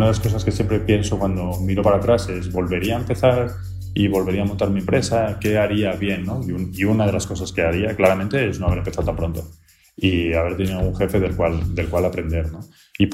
[0.00, 3.50] una de las cosas que siempre pienso cuando miro para atrás es, ¿volvería a empezar
[3.92, 5.36] y volvería a montar mi empresa?
[5.38, 6.24] ¿Qué haría bien?
[6.24, 6.40] ¿no?
[6.72, 9.44] Y, una de las cosas que haría claramente es no haber empezado tan pronto
[10.02, 12.50] y haber tenido un jefe del cual, del cual aprender.
[12.50, 12.60] ¿no?
[12.98, 13.08] Y,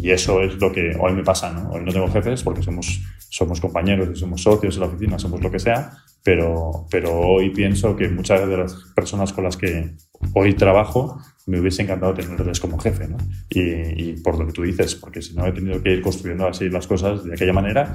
[0.00, 1.52] y, eso es lo que hoy me pasa.
[1.52, 1.70] ¿no?
[1.70, 5.40] Hoy no tengo jefes porque somos, somos compañeros y somos socios en la oficina, somos
[5.40, 5.92] lo que sea,
[6.24, 9.92] pero, pero hoy pienso que muchas de las personas con las que
[10.34, 13.16] hoy trabajo me hubiese encantado tenerles como jefe, ¿no?
[13.50, 16.68] Y, por lo que tú dices, porque si no he tenido que ir construyendo así
[16.68, 17.94] las cosas de aquella manera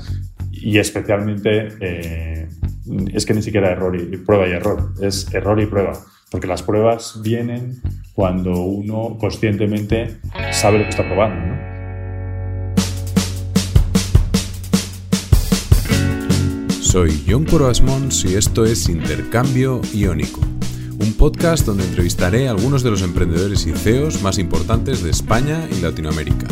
[0.51, 2.47] y especialmente eh,
[3.13, 5.93] es que ni siquiera error y, prueba y error, es error y prueba,
[6.29, 7.81] porque las pruebas vienen
[8.13, 10.19] cuando uno conscientemente
[10.51, 11.55] sabe lo que está probando.
[16.81, 20.47] Soy John Asmons y esto es Intercambio Iónico
[20.99, 25.67] un podcast donde entrevistaré a algunos de los emprendedores y CEOs más importantes de España
[25.71, 26.47] y Latinoamérica.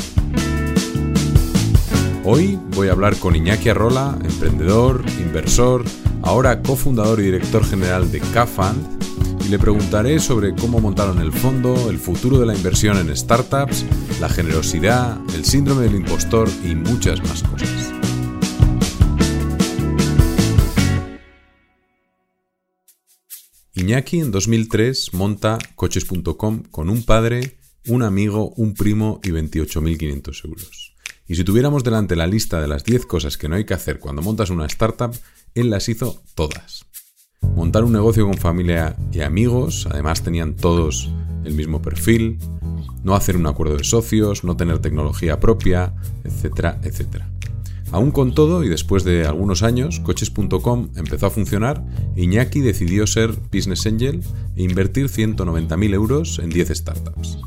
[2.23, 5.83] Hoy voy a hablar con Iñaki Arrola, emprendedor, inversor,
[6.21, 9.14] ahora cofundador y director general de Cafund,
[9.45, 13.85] y le preguntaré sobre cómo montaron el fondo, el futuro de la inversión en startups,
[14.19, 17.93] la generosidad, el síndrome del impostor y muchas más cosas.
[23.73, 27.57] Iñaki en 2003 monta coches.com con un padre,
[27.87, 30.95] un amigo, un primo y 28.500 euros.
[31.27, 33.99] Y si tuviéramos delante la lista de las 10 cosas que no hay que hacer
[33.99, 35.15] cuando montas una startup,
[35.53, 36.85] él las hizo todas.
[37.55, 41.11] Montar un negocio con familia y amigos, además tenían todos
[41.43, 42.39] el mismo perfil,
[43.03, 47.29] no hacer un acuerdo de socios, no tener tecnología propia, etcétera, etcétera.
[47.91, 51.85] Aún con todo, y después de algunos años, coches.com empezó a funcionar,
[52.15, 54.21] Iñaki decidió ser Business Angel
[54.55, 57.37] e invertir 190.000 euros en 10 startups.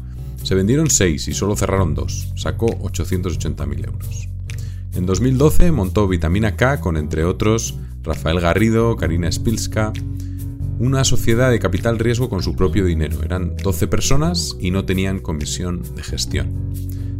[0.42, 4.28] Se vendieron 6 y solo cerraron 2, sacó 880.000 euros.
[4.94, 9.92] En 2012 montó Vitamina K con, entre otros, Rafael Garrido, Karina Spilska,
[10.78, 13.22] una sociedad de capital riesgo con su propio dinero.
[13.22, 16.72] Eran 12 personas y no tenían comisión de gestión.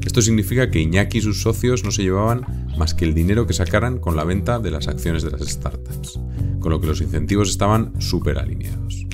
[0.04, 3.52] Esto significa que Iñaki y sus socios no se llevaban más que el dinero que
[3.52, 6.20] sacaran con la venta de las acciones de las startups,
[6.60, 9.06] con lo que los incentivos estaban súper alineados.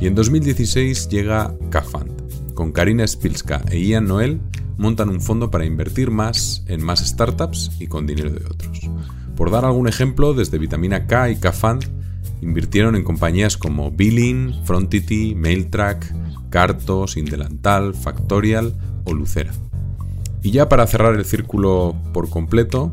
[0.00, 2.54] Y en 2016 llega Kafand.
[2.54, 4.40] Con Karina Spilska e Ian Noel
[4.78, 8.80] montan un fondo para invertir más en más startups y con dinero de otros.
[9.40, 11.86] Por dar algún ejemplo, desde Vitamina K y Kafand
[12.42, 16.14] invirtieron en compañías como Billing, Frontity, Mailtrack,
[16.50, 18.74] Cartos, Indelantal, Factorial
[19.04, 19.54] o Lucera.
[20.42, 22.92] Y ya para cerrar el círculo por completo,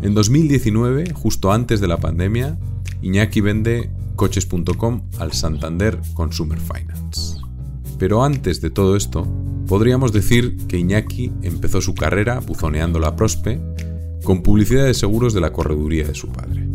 [0.00, 2.56] en 2019, justo antes de la pandemia,
[3.02, 7.38] Iñaki vende coches.com al Santander Consumer Finance.
[7.98, 9.30] Pero antes de todo esto,
[9.66, 13.60] podríamos decir que Iñaki empezó su carrera buzoneando la Prospe
[14.24, 16.66] con publicidad de seguros de la correduría de su padre.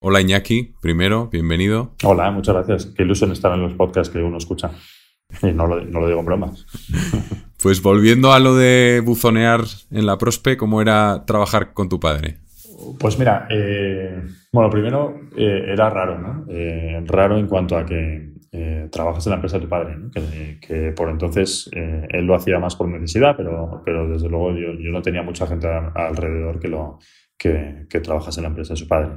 [0.00, 1.94] Hola Iñaki, primero, bienvenido.
[2.04, 2.86] Hola, muchas gracias.
[2.86, 4.70] Qué ilusión estar en los podcasts que uno escucha.
[5.42, 6.66] Y no lo, digo en bromas.
[7.60, 12.38] Pues volviendo a lo de buzonear en la Prospe, ¿cómo era trabajar con tu padre?
[13.00, 14.22] Pues mira, eh,
[14.52, 16.46] bueno, primero eh, era raro, ¿no?
[16.48, 18.30] Eh, raro en cuanto a que
[18.90, 20.10] trabajas en la empresa de tu padre, ¿no?
[20.10, 24.90] que, por entonces él lo hacía más por necesidad, pero, pero desde luego yo, yo
[24.90, 26.98] no tenía mucha gente alrededor que lo,
[27.38, 29.12] que, que en la empresa de su padre.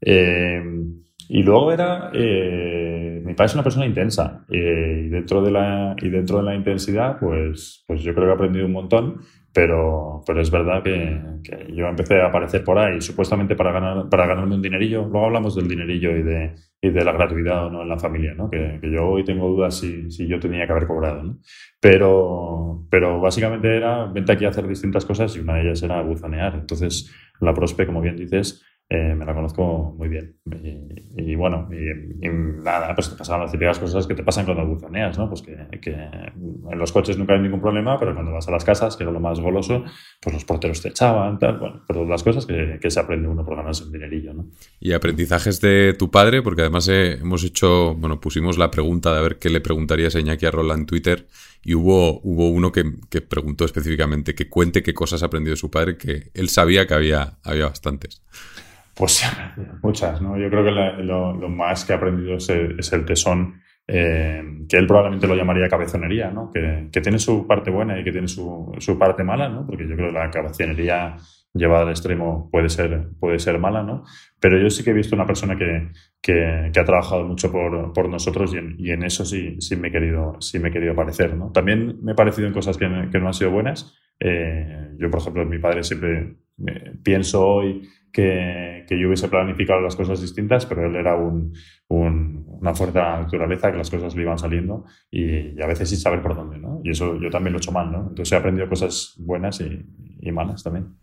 [0.00, 0.62] Eh,
[1.28, 5.94] y luego era, eh, mi padre es una persona intensa eh, y, dentro de la,
[6.02, 9.20] y dentro de la intensidad, pues, pues yo creo que he aprendido un montón,
[9.52, 14.08] pero, pero es verdad que, que yo empecé a aparecer por ahí supuestamente para, ganar,
[14.08, 15.02] para ganarme un dinerillo.
[15.02, 18.34] Luego hablamos del dinerillo y de, y de la gratuidad o no en la familia,
[18.34, 18.48] ¿no?
[18.48, 21.22] que, que yo hoy tengo dudas si, si, yo tenía que haber cobrado.
[21.22, 21.38] ¿no?
[21.80, 26.00] Pero, pero básicamente era, vente aquí a hacer distintas cosas y una de ellas era
[26.02, 26.54] buzonear.
[26.54, 30.34] Entonces, la Prospe, como bien dices, eh, me la conozco muy bien.
[31.16, 31.68] Y, bueno,
[32.64, 35.28] nada, pues te pasaban las típicas cosas que te pasan cuando buzoneas, ¿no?
[35.28, 38.96] Pues que, en los coches nunca hay ningún problema, pero cuando vas a las casas,
[38.96, 39.84] que era lo más goloso,
[40.20, 43.54] pues los porteros te echaban, tal, bueno, pero las cosas que, se aprende uno por
[43.54, 44.48] ganarse un dinerillo, ¿no?
[44.80, 49.18] Y aprendizajes de tu padre, porque además eh, hemos hecho, bueno, pusimos la pregunta de
[49.20, 51.28] a ver qué le preguntarías a Iñaki Arrola en Twitter
[51.62, 55.58] y hubo, hubo uno que, que, preguntó específicamente que cuente qué cosas ha aprendido de
[55.58, 58.22] su padre, que él sabía que había, había bastantes.
[58.94, 59.24] Pues
[59.82, 60.36] muchas, ¿no?
[60.38, 62.48] Yo creo que lo, más que he aprendido es
[62.92, 66.50] el, tesón, eh, que él probablemente lo llamaría cabezonería, ¿no?
[66.50, 69.66] Que, tiene su parte buena y que tiene su, parte mala, ¿no?
[69.66, 71.16] Porque yo creo que la cabezonería
[71.52, 74.04] llevada al extremo puede ser, puede ser mala, ¿no?
[74.38, 75.88] Pero yo sí que he visto una persona que,
[76.22, 80.36] que, ha trabajado mucho por, por nosotros y en, eso sí, sí, me he querido,
[80.40, 81.50] sí me he querido parecer, ¿no?
[81.50, 83.96] También me he parecido en cosas que, que no han sido buenas.
[84.20, 89.80] Eh, yo, por ejemplo, mi padre siempre eh, pienso hoy que, que, yo hubiese planificado
[89.80, 91.52] las cosas distintas, pero él era un,
[91.88, 95.24] un, una fuerza naturaleza que las cosas le iban saliendo y,
[95.58, 96.80] y, a veces sin saber por dónde, ¿no?
[96.84, 98.08] Y eso yo también lo he hecho mal, ¿no?
[98.08, 99.86] Entonces he aprendido cosas buenas y,
[100.20, 100.94] y malas también.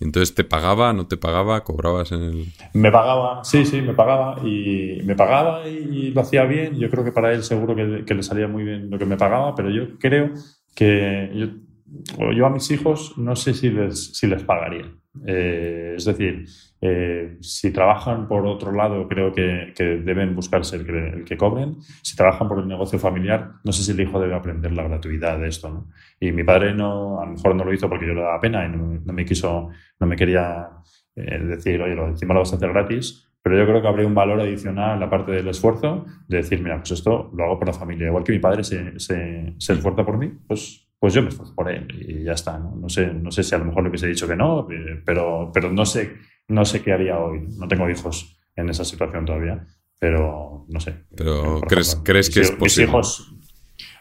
[0.00, 1.62] Entonces, ¿te pagaba, no te pagaba?
[1.64, 2.46] ¿Cobrabas en el...?
[2.72, 6.76] Me pagaba, sí, sí, me pagaba y me pagaba y lo hacía bien.
[6.76, 9.16] Yo creo que para él seguro que, que le salía muy bien lo que me
[9.16, 10.32] pagaba, pero yo creo
[10.74, 14.92] que yo, yo a mis hijos no sé si les, si les pagaría.
[15.26, 16.46] Eh, es decir,
[16.80, 19.72] eh, si trabajan por otro lado, creo que,
[20.04, 21.76] deben buscarse el que, el que, cobren.
[22.02, 25.38] Si trabajan por el negocio familiar, no sé si el hijo debe aprender la gratuidad
[25.38, 25.88] de esto.
[26.20, 28.66] Y mi padre no, a lo mejor no lo hizo porque yo le daba pena
[28.66, 30.68] y no, no me quiso, no me quería
[31.14, 33.22] eh, decir, oye, lo, encima lo vas a hacer gratis.
[33.42, 36.60] Pero yo creo que habría un valor adicional en la parte del esfuerzo de decir,
[36.60, 38.08] mira, pues esto lo hago por la familia.
[38.08, 41.54] Igual que mi padre se, se, se esfuerza por mí, pues pues yo me esfuerzo
[41.54, 42.58] por él y ya está.
[42.58, 42.74] ¿no?
[42.74, 44.66] No, sé, no sé si a lo mejor le hubiese dicho que no,
[45.04, 46.16] pero, pero no, sé,
[46.48, 47.46] no sé qué haría hoy.
[47.58, 49.66] No tengo hijos en esa situación todavía,
[49.98, 51.04] pero no sé.
[51.14, 52.86] Pero ¿crees, ejemplo, ¿crees que mis, es posible?
[52.86, 53.34] Mis hijos,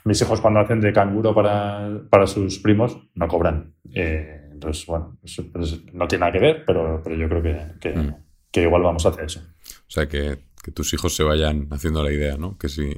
[0.06, 3.74] mis hijos cuando hacen de canguro para, para sus primos no cobran.
[3.94, 5.18] Eh, entonces, bueno,
[5.52, 8.16] pues, no tiene nada que ver, pero, pero yo creo que, que, mm.
[8.52, 9.42] que igual vamos a hacer eso.
[9.42, 12.58] O sea, que, que tus hijos se vayan haciendo la idea, ¿no?
[12.58, 12.98] Que si,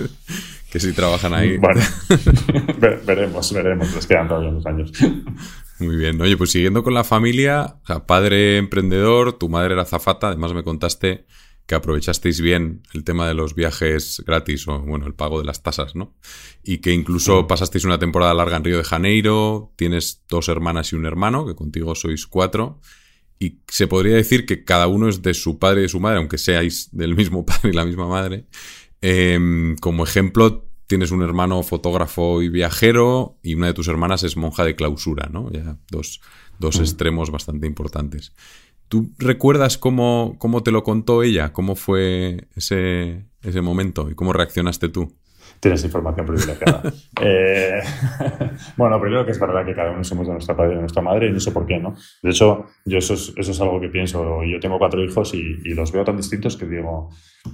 [0.72, 1.58] que si trabajan ahí.
[1.58, 1.82] Bueno,
[3.06, 4.90] veremos, veremos, les quedan todavía unos años.
[5.80, 6.18] Muy bien.
[6.22, 10.54] Oye, pues siguiendo con la familia, o sea, padre emprendedor, tu madre era zafata, además
[10.54, 11.26] me contaste
[11.66, 15.62] que aprovechasteis bien el tema de los viajes gratis o, bueno, el pago de las
[15.62, 16.14] tasas, ¿no?
[16.62, 20.96] Y que incluso pasasteis una temporada larga en Río de Janeiro, tienes dos hermanas y
[20.96, 22.80] un hermano, que contigo sois cuatro
[23.44, 26.18] y se podría decir que cada uno es de su padre y de su madre,
[26.18, 28.46] aunque seáis del mismo padre y la misma madre.
[29.02, 34.36] Eh, como ejemplo, tienes un hermano fotógrafo y viajero y una de tus hermanas es
[34.36, 35.50] monja de clausura, ¿no?
[35.50, 36.20] Ya dos,
[36.58, 36.82] dos mm.
[36.82, 38.32] extremos bastante importantes.
[38.88, 41.52] ¿Tú recuerdas cómo, cómo, te lo contó ella?
[41.52, 45.14] ¿Cómo fue ese, ese momento y cómo reaccionaste tú?
[45.64, 46.82] Tienes información privilegiada.
[47.22, 47.80] eh,
[48.76, 51.00] bueno, primero que es verdad que cada uno somos de nuestra padre y de nuestra
[51.00, 51.94] madre y no sé por qué, ¿no?
[52.22, 54.44] De hecho, yo eso es, eso es algo que pienso.
[54.44, 57.08] Yo tengo cuatro hijos y, y, los veo tan distintos que digo,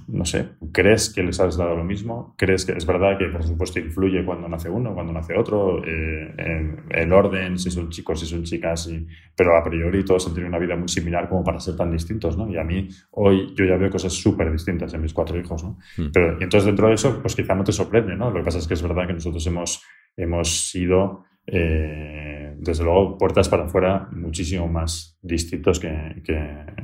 [0.06, 2.34] no sé, ¿crees que les has dado lo mismo?
[2.37, 5.84] ¿Crees que es verdad que, por supuesto, influye cuando nace uno, cuando nace otro?
[5.84, 10.26] Eh, en el orden, si son chicos, si son chicas, y, pero a priori todos
[10.28, 12.48] han tenido una vida muy similar como para ser tan distintos, ¿no?
[12.48, 15.78] Y a mí, hoy, yo ya veo cosas súper distintas en mis cuatro hijos, ¿no?
[15.96, 16.10] Mm.
[16.12, 18.31] Pero, y entonces, dentro de eso, pues quizá no te sorprende ¿no?
[18.31, 19.82] Lo que pasa es que es verdad que nosotros hemos,
[20.16, 26.36] hemos sido, eh, desde luego, puertas para afuera muchísimo más distintos que, que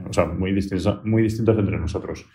[0.09, 2.27] o sea, muy distintos, muy distintos entre nosotros.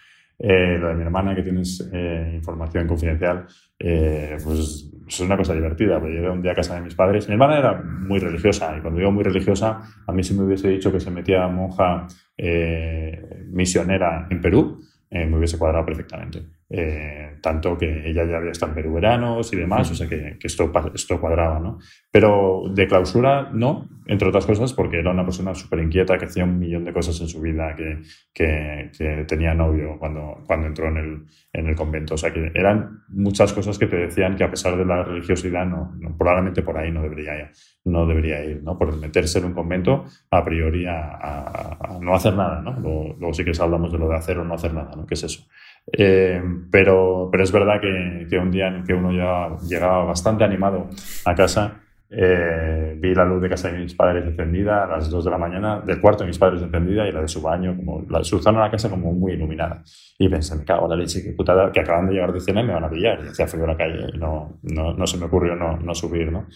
[0.43, 3.45] Eh, lo de mi hermana, que tienes eh, información confidencial,
[3.77, 5.99] eh, pues es una cosa divertida.
[5.99, 7.27] Porque llegué un día a casa de mis padres.
[7.27, 10.69] Mi hermana era muy religiosa, y cuando digo muy religiosa, a mí si me hubiese
[10.69, 16.61] dicho que se metía monja eh, misionera en Perú, me hubiese cuadrado perfectamente.
[16.73, 20.38] Eh, tanto que ella ya había estado en Perú veranos y demás, o sea que,
[20.39, 21.79] que, esto, esto cuadraba, ¿no?
[22.09, 26.45] Pero de clausura no, entre otras cosas porque era una persona súper inquieta que hacía
[26.45, 28.00] un millón de cosas en su vida, que,
[28.33, 32.51] que, que, tenía novio cuando, cuando entró en el, en el convento, o sea que
[32.56, 36.62] eran muchas cosas que te decían que a pesar de la religiosidad, no, no probablemente
[36.62, 37.51] por ahí no debería,
[37.84, 38.77] no debería ir, ¿no?
[38.77, 42.79] Por meterse en un convento a priori a, a, a no hacer nada, ¿no?
[42.79, 45.05] Luego, luego sí que hablamos de lo de hacer o no hacer nada, ¿no?
[45.05, 45.43] ¿Qué es eso?
[45.91, 50.43] Eh, pero, pero es verdad que, que, un día en que uno ya llegaba bastante
[50.43, 50.89] animado
[51.25, 51.81] a casa,
[52.13, 55.38] eh, vi la luz de casa de mis padres encendida a las 2 de la
[55.38, 58.39] mañana, del cuarto de mis padres encendida y la de su baño, como la, su
[58.39, 59.81] zona de la casa como muy iluminada.
[60.19, 62.61] Y pensé, me cago en la leche, qué putada, que acaban de llegar de cena
[62.61, 63.19] y me van a pillar.
[63.23, 65.95] Y hacía frío en la calle y no, no, no se me ocurrió no, no
[65.95, 66.47] subir, ¿no?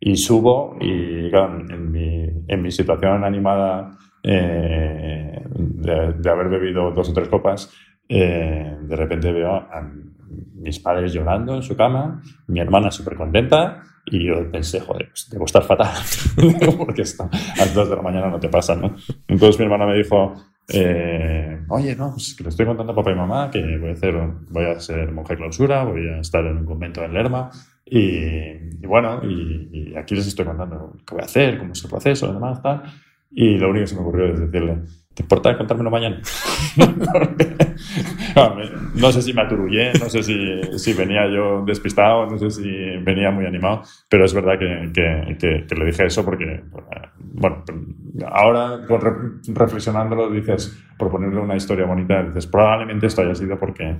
[0.00, 6.90] Y subo y claro, en, mi, en mi situación animada eh, de, de haber bebido
[6.90, 7.72] dos o tres copas,
[8.08, 9.90] eh, de repente veo a
[10.54, 15.28] mis padres llorando en su cama, mi hermana súper contenta y yo pensé, joder, pues
[15.30, 15.92] debo estar fatal,
[16.78, 18.94] porque está, a las 2 de la mañana no te pasa, ¿no?
[19.28, 20.34] Entonces mi hermana me dijo,
[20.68, 23.92] eh, oye, no, pues que le estoy contando a papá y mamá que voy a,
[23.92, 24.14] hacer,
[24.50, 27.50] voy a ser monje clausura, voy a estar en un convento en Lerma
[27.84, 28.16] y,
[28.82, 31.90] y bueno, y, y, aquí les estoy contando qué voy a hacer, cómo es el
[31.90, 32.82] proceso, y demás, tal.
[33.36, 34.78] Y lo único que se me ocurrió es decirle,
[35.12, 36.20] ¿te importa contármelo mañana?
[38.94, 42.70] no sé si me aturullé, no sé si, si, venía yo despistado, no sé si
[43.02, 46.62] venía muy animado, pero es verdad que, que, que, le dije eso porque,
[47.18, 47.64] bueno,
[48.30, 48.78] ahora
[49.48, 53.96] reflexionándolo dices, por ponerle una historia bonita, dices, probablemente esto haya sido porque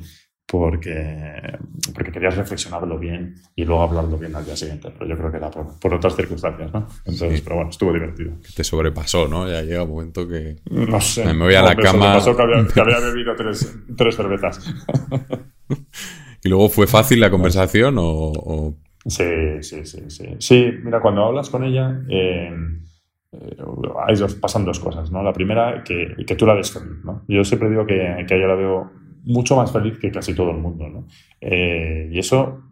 [0.58, 1.58] porque,
[1.94, 4.90] porque querías reflexionarlo bien y luego hablarlo bien al día siguiente.
[4.90, 6.86] Pero yo creo que era por, otras circunstancias, ¿no?
[7.04, 8.32] Entonces, pero bueno, estuvo divertido.
[8.54, 9.48] Te sobrepasó, ¿no?
[9.48, 10.56] Ya llega un momento que.
[10.70, 11.24] No sé.
[11.24, 12.08] Me voy a la cama.
[12.08, 14.74] Me pasó que había, bebido tres, tres, cervezas.
[16.42, 20.24] ¿Y luego fue fácil la conversación o, Sí, sí, sí, sí.
[20.38, 22.00] Sí, mira, cuando hablas con ella.
[22.08, 22.50] Eh,
[23.32, 25.22] eh, pasan dos cosas, ¿no?
[25.22, 27.22] La primera, que, que tú la ves feliz, ¿no?
[27.28, 30.58] Yo siempre digo que, que ella la veo mucho más feliz que casi todo el
[30.58, 30.88] mundo.
[30.88, 31.06] ¿no?
[31.40, 32.62] Eh, y eso,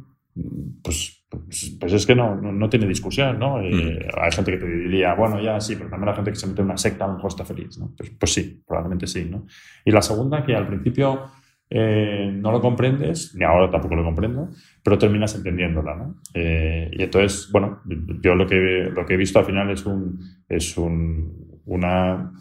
[0.83, 3.39] pues, pues, pues, es que no, no, tiene discusión.
[3.39, 3.61] ¿no?
[3.61, 6.47] Eh, hay gente que te diría, bueno, ya sí, pero también la gente que se
[6.47, 7.79] mete en una secta a lo mejor está feliz.
[7.79, 7.93] ¿no?
[7.97, 9.27] Pues, pues sí, probablemente sí.
[9.31, 9.47] ¿no?
[9.85, 11.23] Y la segunda, que al principio
[11.71, 14.51] eh, no lo comprendes, ni ahora tampoco lo comprendo,
[14.83, 15.97] pero terminas entendiéndola.
[15.97, 16.17] ¿no?
[16.35, 17.81] y entonces, bueno,
[18.23, 22.33] yo lo que, lo que he visto al final es, un, es un, una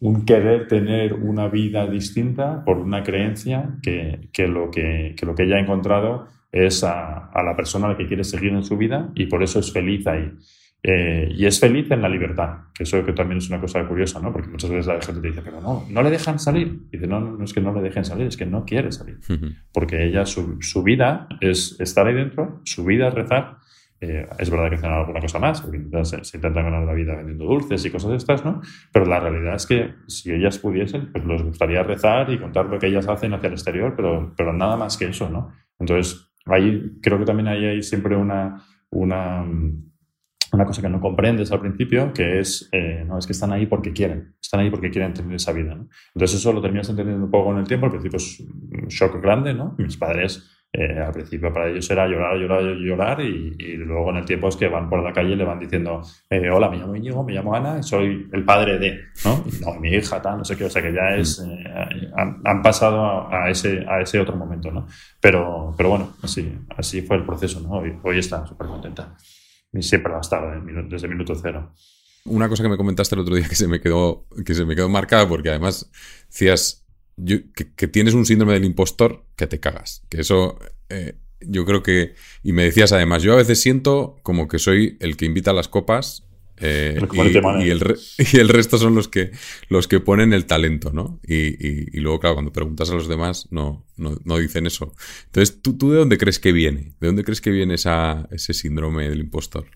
[0.00, 5.34] un querer tener una vida distinta por una creencia que, que lo, que, que, lo
[5.34, 8.64] que ella ha encontrado es a, a, la persona a la que quiere seguir en
[8.64, 10.32] su vida y por eso es feliz ahí.
[10.82, 14.18] Eh, y es feliz en la libertad, que eso que también es una cosa curiosa,
[14.18, 14.32] ¿no?
[14.32, 16.84] Porque muchas veces la gente te dice, pero no, no le dejan salir.
[16.90, 19.18] Y dice, no, no, es que no le dejen salir, es que no quiere salir.
[19.72, 23.58] Porque ella, su, su vida es estar ahí dentro, su vida es rezar
[24.02, 27.44] eh, es verdad que hacen alguna cosa más, porque se, intentan ganar la vida vendiendo
[27.44, 28.62] dulces y cosas estas, ¿no?
[28.92, 32.78] Pero la realidad es que si ellas pudiesen, pues les gustaría rezar y contar lo
[32.78, 35.52] que ellas hacen hacia el exterior, pero, pero nada más que eso, ¿no?
[35.78, 39.44] Entonces, ahí creo que también hay, siempre una, una,
[40.52, 43.66] una cosa que no comprendes al principio, que es, eh, no, es que están ahí
[43.66, 45.88] porque quieren, están ahí porque quieren tener esa vida, ¿no?
[46.14, 49.20] Entonces eso lo terminas entendiendo un poco con el tiempo, al principio es un shock
[49.20, 49.74] grande, ¿no?
[49.76, 54.24] Mis padres eh, al principio para ellos era llorar, llorar, llorar y, luego en el
[54.24, 56.94] tiempo es que van por la calle y le van diciendo, eh, hola, me llamo
[56.94, 59.44] Íñigo, me llamo Ana, soy el padre de, ¿no?
[59.66, 61.50] no mi hija, tal, no sé qué, o sea que ya es, mm.
[61.50, 62.10] eh,
[62.44, 64.86] han, pasado a, ese, a ese otro momento, ¿no?
[65.20, 67.70] Pero, pero bueno, así, así fue el proceso, ¿no?
[67.70, 69.16] Hoy, hoy está súper contenta
[69.72, 71.72] y siempre va a estar desde minuto cero.
[72.26, 74.76] Una cosa que me comentaste el otro día que se me quedó, que se me
[74.76, 75.90] quedó marcada porque además
[76.28, 76.79] decías
[77.24, 80.02] que, tienes un síndrome del impostor que te cagas.
[80.08, 80.58] Que eso
[80.88, 82.14] eh, yo creo que...
[82.42, 85.54] Y me decías además, yo a veces siento como que soy el que invita a
[85.54, 86.24] las copas
[86.62, 87.18] eh, y,
[87.70, 87.98] el
[88.32, 89.32] y, el resto son los que,
[89.68, 91.18] los que ponen el talento, ¿no?
[91.26, 94.94] Y, luego, claro, cuando preguntas a los demás, no, no, dicen eso.
[95.26, 96.92] Entonces, ¿tú, ¿tú de dónde crees que viene?
[97.00, 99.66] ¿De dónde crees que viene esa, ese síndrome del impostor?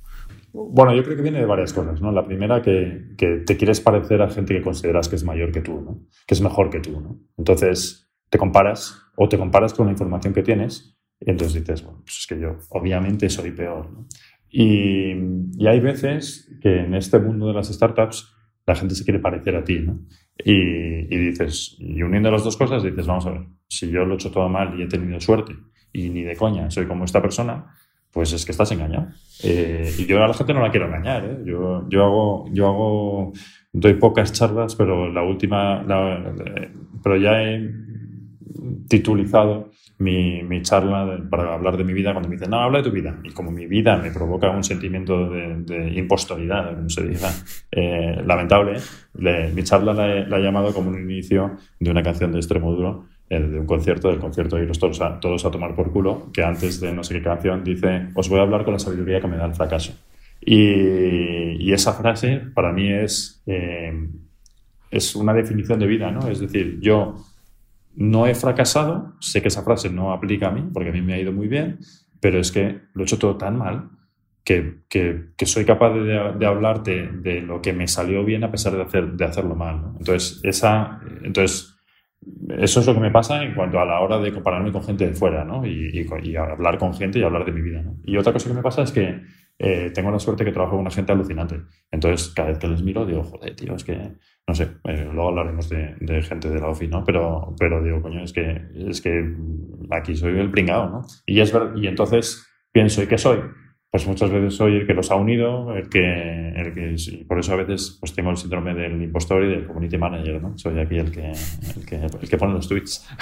[0.56, 2.12] Bueno, yo creo que viene de varias cosas, ¿no?
[2.12, 5.61] La primera, que, que, te quieres parecer a gente que consideras que es mayor que
[5.61, 6.06] tú, ¿no?
[6.28, 7.18] Que es mejor que tú, ¿no?
[7.37, 12.02] Entonces, te comparas o te comparas con la información que tienes y entonces dices, bueno,
[12.04, 14.06] pues es que yo obviamente soy peor, ¿no?
[14.49, 15.12] Y,
[15.58, 18.32] y hay veces que en este mundo de las startups
[18.64, 20.02] la gente se quiere parecer a ti, ¿no?
[20.38, 24.12] Y, y dices, y uniendo las dos cosas, dices, vamos a ver, si yo lo
[24.12, 25.56] he hecho todo mal y he tenido suerte
[25.92, 27.75] y ni de coña soy como esta persona,
[28.14, 29.09] pues es que estás engañado.
[29.42, 31.25] Eh, y yo a la gente no la quiero engañar.
[31.25, 31.38] ¿eh?
[31.44, 33.33] Yo, yo, hago, yo hago,
[33.73, 35.85] doy pocas charlas, pero la última,
[37.02, 37.68] pero ya he
[38.88, 42.85] titulizado mi, mi, charla para hablar de mi vida cuando me dicen, no, habla de
[42.85, 43.18] tu vida.
[43.25, 47.26] Y como mi vida me provoca un sentimiento de, de impostoridad, como se dice,
[47.73, 48.78] eh, lamentable,
[49.52, 52.71] mi charla la he, la he, llamado como un inicio de una canción de extremo
[52.73, 56.30] duro de un concierto, del concierto de iros todos a, todos a tomar por culo,
[56.32, 59.20] que antes de no sé qué canción dice, os voy a hablar con la sabiduría
[59.20, 59.94] que me da el fracaso.
[60.40, 64.08] Y, esa frase para mí es, eh,
[64.90, 66.28] es una definición de vida, ¿no?
[66.28, 67.16] Es decir, yo
[67.96, 71.14] no he fracasado, sé que esa frase no aplica a mí, porque a mí me
[71.14, 71.78] ha ido muy bien,
[72.20, 73.90] pero es que lo he hecho todo tan mal
[74.44, 78.50] que, que, que soy capaz de, de hablarte de lo que me salió bien a
[78.50, 79.80] pesar de, hacer, de hacerlo mal.
[79.80, 79.96] ¿no?
[79.98, 81.73] Entonces, esa, entonces,
[82.58, 85.06] eso es lo que me pasa en cuanto a la hora de compararme con gente
[85.06, 85.64] de fuera, ¿no?
[85.66, 87.84] Y, hablar con gente y hablar de mi vida.
[88.04, 89.20] Y otra cosa que me pasa es que
[89.58, 91.60] eh, tengo la suerte que trabajo con una gente alucinante.
[91.90, 94.12] Entonces, cada vez que les miro, digo, joder, tío, es que,
[94.46, 97.04] no sé, eh, luego hablaremos de, gente de la OFI, ¿no?
[97.04, 99.34] Pero, pero digo, coño, es que, es que
[99.90, 101.02] aquí soy el pringado, ¿no?
[101.26, 103.38] Y, es y entonces pienso, ¿y qué soy?
[103.94, 107.52] Pues muchas veces soy el que los ha unido, el que, el que por eso
[107.52, 110.58] a veces pues tengo el síndrome del impostor y del community manager, ¿no?
[110.58, 113.06] Soy aquí el que, el que, el que pone los tweets.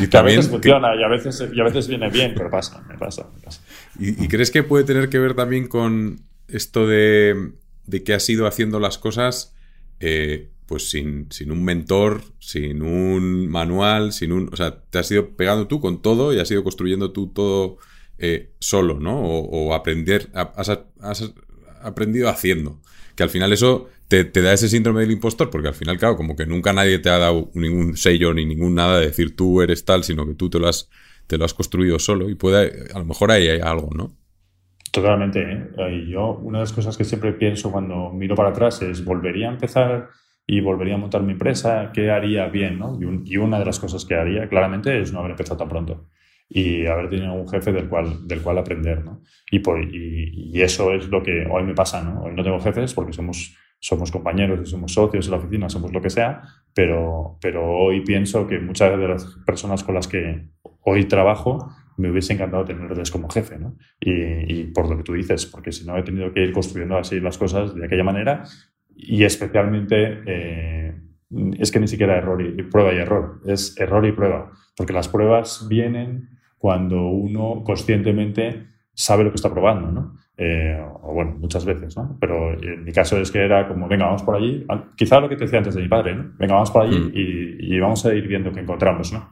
[0.00, 2.82] Y que a veces funciona y a veces, y a veces viene bien, pero pasa,
[2.88, 3.62] me pasa, me pasa.
[3.98, 7.52] ¿Y, crees que puede tener que ver también con esto de,
[8.04, 9.54] que has ido haciendo las cosas
[10.00, 14.50] eh, pues sin, un mentor, sin un manual, sin un...
[14.52, 17.78] O sea, te has ido pegando tú con todo y has ido construyendo tú todo
[18.20, 19.18] eh, solo, ¿no?
[19.20, 21.32] O, aprender, has,
[21.82, 22.80] aprendido haciendo.
[23.16, 26.36] Que al final eso te, da ese síndrome del impostor, porque al final, claro, como
[26.36, 29.84] que nunca nadie te ha dado ningún sello ni ningún nada de decir tú eres
[29.84, 30.90] tal, sino que tú te lo has,
[31.26, 34.16] te lo has construido solo y puede, a lo mejor ahí hay algo, ¿no?
[34.92, 35.40] Totalmente.
[35.40, 36.06] ¿eh?
[36.08, 39.52] Yo, una de las cosas que siempre pienso cuando miro para atrás es, ¿volvería a
[39.52, 40.10] empezar
[40.46, 42.78] y volvería a montar mi empresa, ¿qué haría bien?
[42.78, 42.98] ¿no?
[43.24, 46.06] Y, una de las cosas que haría claramente es no haber empezado tan pronto
[46.52, 49.04] y haber tenido un jefe del cual, del cual aprender.
[49.04, 49.22] ¿no?
[49.50, 52.02] Y, por, y, eso es lo que hoy me pasa.
[52.02, 52.22] ¿no?
[52.22, 55.92] Hoy no tengo jefes porque somos, somos compañeros y somos socios en la oficina, somos
[55.92, 56.42] lo que sea,
[56.74, 60.48] pero, pero hoy pienso que muchas de las personas con las que
[60.80, 63.76] hoy trabajo me hubiese encantado tenerles como jefe, ¿no?
[64.00, 64.10] Y,
[64.60, 67.20] y, por lo que tú dices, porque si no he tenido que ir construyendo así
[67.20, 68.42] las cosas de aquella manera
[68.96, 71.00] y especialmente eh,
[71.58, 75.08] es que ni siquiera error y, prueba y error, es error y prueba, porque las
[75.08, 80.18] pruebas vienen cuando uno conscientemente sabe lo que está probando, ¿no?
[80.36, 82.18] Eh, o bueno, muchas veces, ¿no?
[82.20, 85.36] Pero en mi caso es que era como, venga, vamos por allí, quizá lo que
[85.36, 86.32] te decía antes de mi padre, ¿no?
[86.38, 87.12] Venga, vamos por allí mm.
[87.14, 89.30] y, y, vamos a ir viendo qué encontramos, ¿no?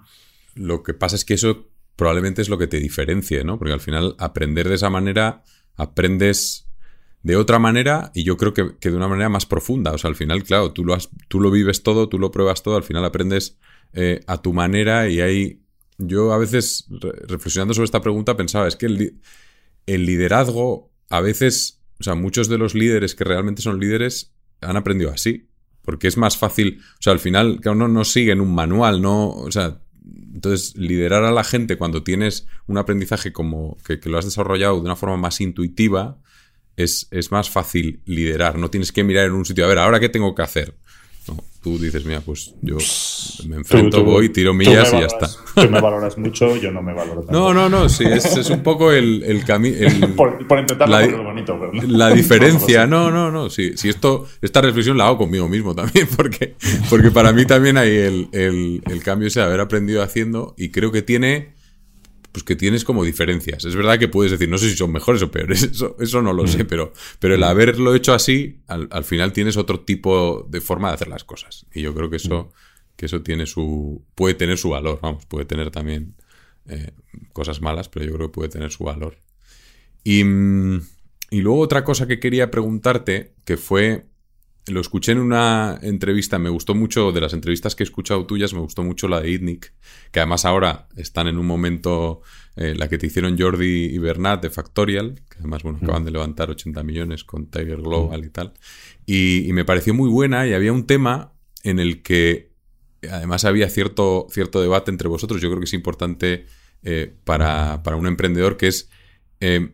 [0.55, 1.67] Lo que pasa es que eso
[1.97, 3.59] probablemente es lo que te diferencie, ¿no?
[3.59, 5.43] Porque al final aprender de esa manera,
[5.77, 6.67] aprendes
[7.23, 9.93] de otra manera y yo creo que, de una manera más profunda.
[9.93, 12.63] O sea, al final, claro, tú lo, has, tú lo vives todo, tú lo pruebas
[12.63, 13.59] todo, al final aprendes
[13.93, 15.61] eh, a tu manera y hay...
[15.99, 16.87] Yo a veces,
[17.27, 22.59] reflexionando sobre esta pregunta, pensaba, es que el, liderazgo, a veces, o sea, muchos de
[22.59, 25.49] los líderes que realmente son líderes han aprendido así.
[25.83, 29.01] Porque es más fácil, o sea, al final, que uno no sigue en un manual,
[29.01, 29.81] no, o sea,
[30.35, 34.77] entonces, liderar a la gente cuando tienes un aprendizaje como que, que, lo has desarrollado
[34.77, 36.19] de una forma más intuitiva,
[36.79, 38.57] es, más fácil liderar.
[38.57, 40.75] No tienes que mirar en un sitio, a ver, ¿ahora qué tengo que hacer?
[41.29, 42.77] No, tú dices, mira, pues yo
[43.47, 45.29] me enfrento, voy, tiro millas y ya está.
[45.55, 47.33] Tú me valoras mucho, yo no me valoro tanto.
[47.33, 49.77] No, no, no, sí, es, un poco el, el camino.
[50.17, 54.61] por, por, intentar la, bonito, pero La diferencia, no, no, no, sí, si esto, esta
[54.61, 56.55] reflexión la hago conmigo mismo también, porque,
[56.89, 60.71] porque para mí también hay el, el, el cambio ese de haber aprendido haciendo y
[60.71, 61.58] creo que tiene
[62.33, 63.65] pues que tienes como diferencias.
[63.65, 66.33] Es verdad que puedes decir, no sé si son mejores o peores, eso, eso no
[66.33, 66.67] lo sé, mm.
[66.67, 67.45] pero, pero el mm.
[67.45, 71.67] haberlo hecho así, al, final tienes otro tipo de forma de hacer las cosas.
[71.73, 72.97] Y yo creo que eso, mm.
[72.97, 76.15] que eso tiene su, puede tener su valor, vamos, puede tener también
[76.69, 76.93] eh,
[77.33, 79.19] cosas malas, pero yo creo que puede tener su valor.
[80.05, 84.07] Y, y luego otra cosa que quería preguntarte, que fue
[84.71, 88.53] lo escuché en una entrevista, me gustó mucho, de las entrevistas que he escuchado tuyas,
[88.55, 89.73] me gustó mucho la de Idnik,
[90.11, 92.23] que además ahora están en un momento,
[92.57, 96.11] eh, la que te hicieron Jordi y Bernat de Factorial, que además, bueno, acaban de
[96.11, 98.55] levantar 80 millones con Tiger Global y tal,
[99.07, 102.53] y, me pareció muy buena y había un tema en el que
[103.11, 106.47] además había cierto, cierto debate entre vosotros, yo creo que es importante
[106.83, 108.91] eh, para, para, un emprendedor, que es,
[109.41, 109.73] eh,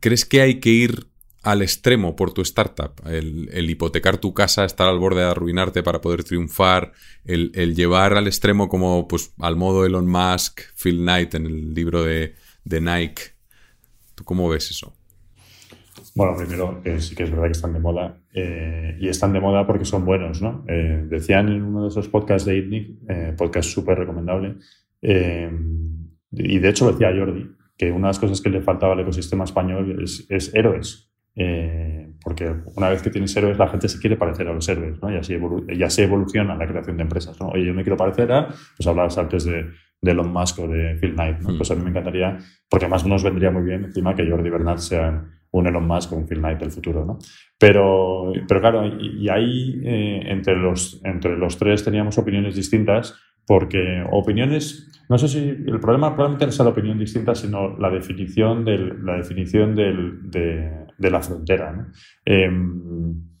[0.00, 1.11] ¿crees que hay que ir
[1.42, 2.92] al extremo por tu startup.
[3.06, 6.92] El, hipotecar tu casa, estar al borde de arruinarte para poder triunfar,
[7.24, 12.04] el, llevar al extremo como pues al modo Elon Musk, Phil Knight en el libro
[12.04, 13.22] de, Nike.
[14.14, 14.94] ¿Tú cómo ves eso?
[16.14, 19.40] Bueno, primero, eh, sí que es verdad que están de moda eh, y están de
[19.40, 20.64] moda porque son buenos, ¿no?
[20.68, 24.56] Eh, decían en uno de esos podcasts de ITNIC, podcast súper recomendable,
[25.00, 29.44] y de hecho decía Jordi, que una de las cosas que le faltaba al ecosistema
[29.44, 31.11] español es, es héroes.
[31.34, 35.00] Eh, porque una vez que tienes héroes, la gente se quiere parecer a los héroes,
[35.02, 35.10] ¿no?
[35.10, 35.16] Y
[35.82, 37.48] así, evoluciona la creación de empresas, ¿no?
[37.48, 39.66] Oye, yo me quiero parecer a, pues hablabas antes de,
[40.00, 41.50] de Elon Musk o de Phil Knight, ¿no?
[41.50, 41.56] Hmm.
[41.56, 44.78] Pues a mí me encantaría, porque además nos vendría muy bien encima que Jordi Bernard
[44.78, 47.18] sea un Elon Musk o un Phil Knight del futuro, ¿no?
[47.58, 53.14] Pero, pero claro, y, ahí eh, entre, los, entre los tres teníamos opiniones distintas,
[53.46, 57.90] porque opiniones, no sé si el problema probablemente no sea la opinión distinta, sino la
[57.90, 61.88] definición, del, la definición del, de, de la frontera.
[62.24, 63.32] Em,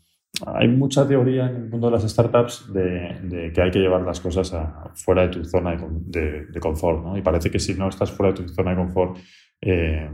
[0.46, 4.20] hay mucha teoría en el mundo de las startups de, que hay que llevar las
[4.20, 4.52] cosas
[4.94, 7.04] fuera de tu zona de, confort.
[7.04, 7.16] ¿no?
[7.16, 9.18] Y parece que si no estás fuera de tu zona de confort,
[9.60, 10.10] eh,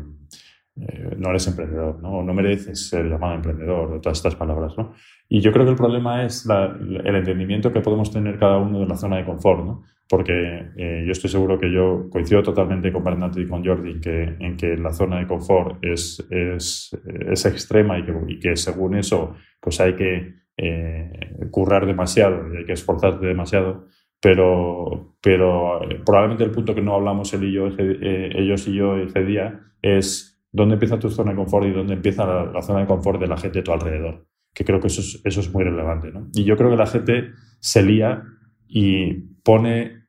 [0.81, 2.19] eh, no eres emprendedor, ¿no?
[2.19, 4.93] O no mereces ser llamado emprendedor, de todas estas palabras, ¿no?
[5.29, 8.87] Y yo creo que el problema es el entendimiento que podemos tener cada uno de
[8.87, 9.83] la zona de confort, ¿no?
[10.09, 10.33] Porque
[10.77, 14.57] eh, yo estoy seguro que yo coincido totalmente con Bernardo y con Jordi que, en
[14.57, 16.97] que la zona de confort es, es,
[17.31, 21.11] es extrema y que, y que, según eso pues hay que eh,
[21.51, 23.87] currar demasiado y hay que esforzarse demasiado,
[24.21, 29.25] pero, pero probablemente el punto que no hablamos él y yo, ellos y yo ese
[29.25, 33.21] día es dónde empieza tu zona de confort y dónde empieza la, zona de confort
[33.21, 34.27] de la gente de tu alrededor.
[34.55, 36.11] Que creo que eso es, eso es muy relevante.
[36.11, 36.29] ¿no?
[36.35, 37.31] Y yo creo que la gente
[37.61, 38.23] se lía
[38.67, 40.05] y pone,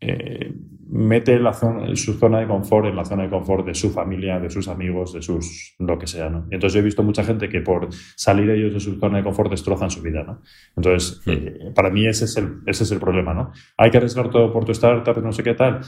[0.00, 0.54] eh,
[0.88, 4.38] mete la zona, su zona de confort en la zona de confort de su familia,
[4.38, 6.28] de sus amigos, de sus lo que sea.
[6.30, 6.46] ¿no?
[6.50, 9.50] Entonces yo he visto mucha gente que por salir ellos de su zona de confort
[9.50, 10.22] destrozan su vida.
[10.22, 10.42] ¿no?
[10.76, 11.30] Entonces, hmm.
[11.30, 13.34] eh, para mí ese es, el, ese es el problema.
[13.34, 13.52] ¿no?
[13.76, 15.80] Hay que arriesgar todo por tu startup, no sé qué tal.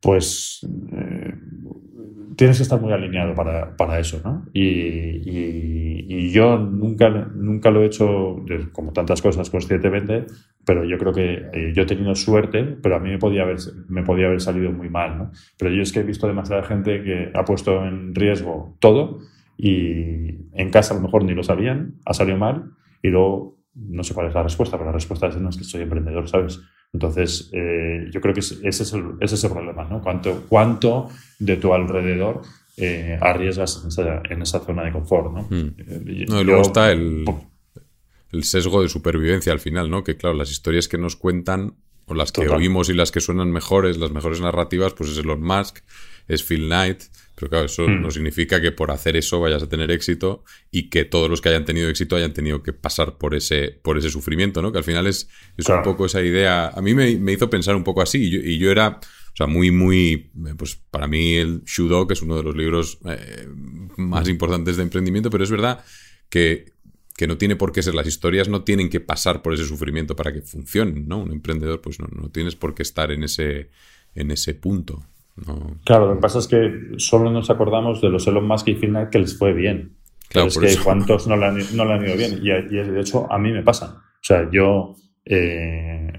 [0.00, 1.34] Pues eh,
[2.36, 4.46] tienes que estar muy alineado para, para eso, ¿no?
[4.52, 4.62] Y,
[5.30, 8.36] y, yo nunca, nunca lo he hecho,
[8.72, 10.24] como tantas cosas, conscientemente,
[10.64, 13.58] pero yo creo que eh, yo he tenido suerte, pero a mí me podía, haber,
[13.88, 15.30] me podía haber salido muy mal, ¿no?
[15.58, 19.18] Pero yo es que he visto demasiada gente que ha puesto en riesgo todo
[19.56, 22.70] y en casa a lo mejor ni lo sabían, ha salido mal
[23.02, 25.64] y luego no sé cuál es la respuesta, pero la respuesta es no es que
[25.64, 26.60] soy emprendedor, ¿sabes?
[26.92, 30.02] Entonces, eh, yo creo que ese es, el, ese es el problema, ¿no?
[30.02, 32.42] ¿Cuánto, cuánto de tu alrededor
[32.76, 35.42] eh, arriesgas en esa, en esa, zona de confort, ¿no?
[35.48, 35.74] Hmm.
[35.78, 37.24] Eh, no y luego está el,
[38.32, 40.04] el, sesgo de supervivencia al final, ¿no?
[40.04, 41.76] Que claro, las historias que nos cuentan,
[42.06, 45.42] o las que oímos y las que suenan mejores, las mejores narrativas, pues es Elon
[45.42, 45.78] Musk,
[46.28, 47.04] es Phil Knight,
[47.42, 48.00] pero claro, eso hmm.
[48.00, 51.48] no significa que por hacer eso vayas a tener éxito y que todos los que
[51.48, 54.70] hayan tenido éxito hayan tenido que pasar por ese, por ese sufrimiento, ¿no?
[54.70, 56.68] Que al final es, es un poco esa idea.
[56.68, 59.00] A mí me, hizo pensar un poco así y yo, era.
[59.00, 60.30] O sea, muy, muy.
[60.56, 63.48] Pues para mí, el Shudo, que es uno de los libros eh,
[63.96, 65.84] más importantes de emprendimiento, pero es verdad
[66.28, 66.74] que,
[67.16, 67.96] que, no tiene por qué ser.
[67.96, 71.18] Las historias no tienen que pasar por ese sufrimiento para que funcionen, ¿no?
[71.18, 73.70] Un emprendedor, pues no, no tienes por qué estar en ese,
[74.14, 75.04] en ese punto.
[75.84, 78.90] Claro, lo que pasa es que solo nos acordamos de los Elon Musk y Phil
[78.90, 79.96] Knight que les fue bien.
[80.28, 82.40] Claro, es que cuántos no le, han, no le, han, ido bien.
[82.42, 83.96] Y, de hecho a mí me pasa.
[83.96, 86.12] O sea, yo eh,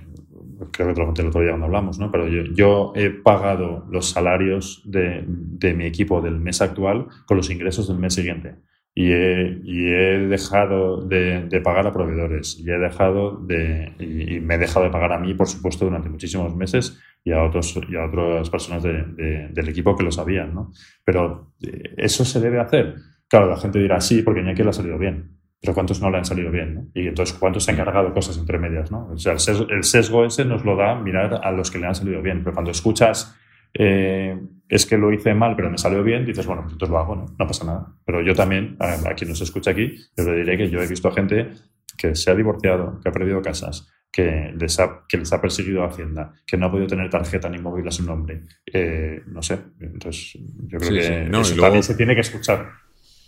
[0.71, 2.11] creo que te lo conté el otro día cuando hablamos, ¿no?
[2.11, 7.37] Pero yo, yo he pagado los salarios de, de, mi equipo del mes actual con
[7.37, 8.55] los ingresos del mes siguiente.
[8.95, 14.39] Y he, y he dejado de, de, pagar a proveedores y he dejado de y,
[14.39, 17.79] me he dejado de pagar a mí, por supuesto, durante muchísimos meses y a, otros,
[17.89, 20.71] y a otras personas del equipo que lo sabían, ¿no?
[21.03, 22.95] Pero eh, eso se debe hacer.
[23.27, 25.39] Claro, la gente dirá sí, porque Iñaki le ha salido bien.
[25.59, 26.75] Pero ¿cuántos no le han salido bien?
[26.75, 26.87] ¿no?
[26.93, 28.91] Y entonces, ¿cuántos se han cargado cosas entre medias?
[28.91, 29.07] ¿no?
[29.13, 31.87] O sea, el sesgo, el sesgo, ese nos lo da mirar a los que le
[31.87, 32.43] han salido bien.
[32.43, 33.35] Pero cuando escuchas
[33.73, 34.37] eh,
[34.73, 37.15] es que lo hice mal, pero me salió bien, dices, bueno, pues entonces lo hago,
[37.15, 37.25] ¿no?
[37.37, 37.93] No pasa nada.
[38.05, 40.87] Pero yo también, a, a quien nos escucha aquí, yo le diré que yo he
[40.87, 41.49] visto a gente
[41.97, 45.83] que se ha divorciado, que ha perdido casas, que les ha, que les ha perseguido
[45.83, 48.43] Hacienda, que no ha podido tener tarjeta ni móvil a su nombre.
[48.65, 49.59] Eh, no sé.
[49.79, 52.71] Entonces, yo creo que eso también se tiene que escuchar.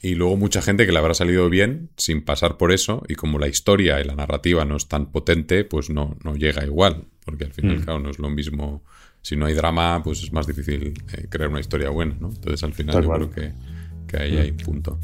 [0.01, 3.39] Y luego mucha gente que le habrá salido bien sin pasar por eso, y como
[3.39, 7.45] la historia y la narrativa no es tan potente, pues no, no llega igual, porque
[7.45, 8.03] al final, mm.
[8.03, 8.83] no es lo mismo.
[9.25, 12.27] Si no hay drama, pues es más difícil eh, crear una historia buena, ¿no?
[12.29, 13.53] Entonces al final yo creo que,
[14.05, 14.99] que ahí hay un punto.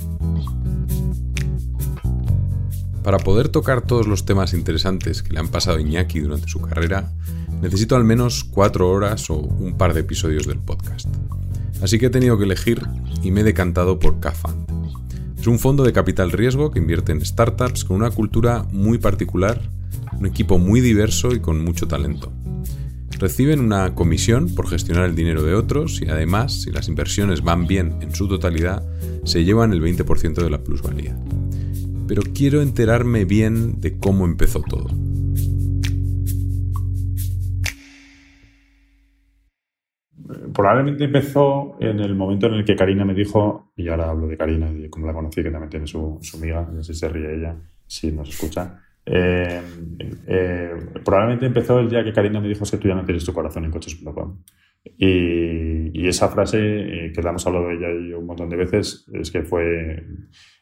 [3.04, 6.62] Para poder tocar todos los temas interesantes que le han pasado a Iñaki durante su
[6.62, 7.12] carrera,
[7.64, 11.08] necesito al menos cuatro horas o un par de episodios del podcast.
[11.82, 12.80] Así que he tenido que elegir
[13.24, 15.40] y me he decantado por K-Fund.
[15.40, 19.60] Es un fondo de capital riesgo que invierte en startups con una cultura muy particular,
[20.14, 22.32] un equipo muy diverso y con mucho talento.
[23.22, 27.68] Reciben una comisión por gestionar el dinero de otros y además, si las inversiones van
[27.68, 28.84] bien en su totalidad,
[29.24, 31.16] se llevan el 20% de la plusvalía
[32.12, 34.90] pero quiero enterarme bien de cómo empezó todo.
[40.54, 44.36] Probablemente empezó en el momento en el que Karina me dijo, y ahora hablo de
[44.36, 47.34] Karina y como la conocí, que también tiene su, amiga, no sé si se ríe
[47.34, 47.56] ella,
[47.88, 48.82] si nos escucha.
[49.06, 49.62] Eh,
[50.28, 50.72] eh,
[51.04, 53.66] probablemente empezó el día que Karina me dijo que tú ya no tienes tu corazón
[53.66, 54.44] en coches.com.
[54.98, 58.56] Y, y, esa frase, eh, que la hemos hablado de ella y un montón de
[58.56, 60.04] veces, es que fue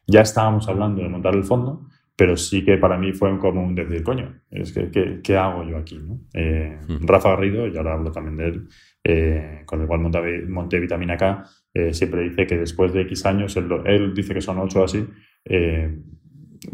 [0.10, 3.76] ya estábamos hablando de montar el fondo, pero sí que para mí fue como un
[3.76, 5.98] decir, coño, es que, ¿qué, hago yo aquí?
[6.00, 6.20] ¿no?
[6.34, 7.06] Eh, hmm.
[7.06, 8.68] Rafa Garrido, y ahora hablo también de él,
[9.04, 13.56] eh, con el cual monté, Vitamina K, eh, siempre dice que después de X años,
[13.56, 15.08] él, él dice que son 8 así,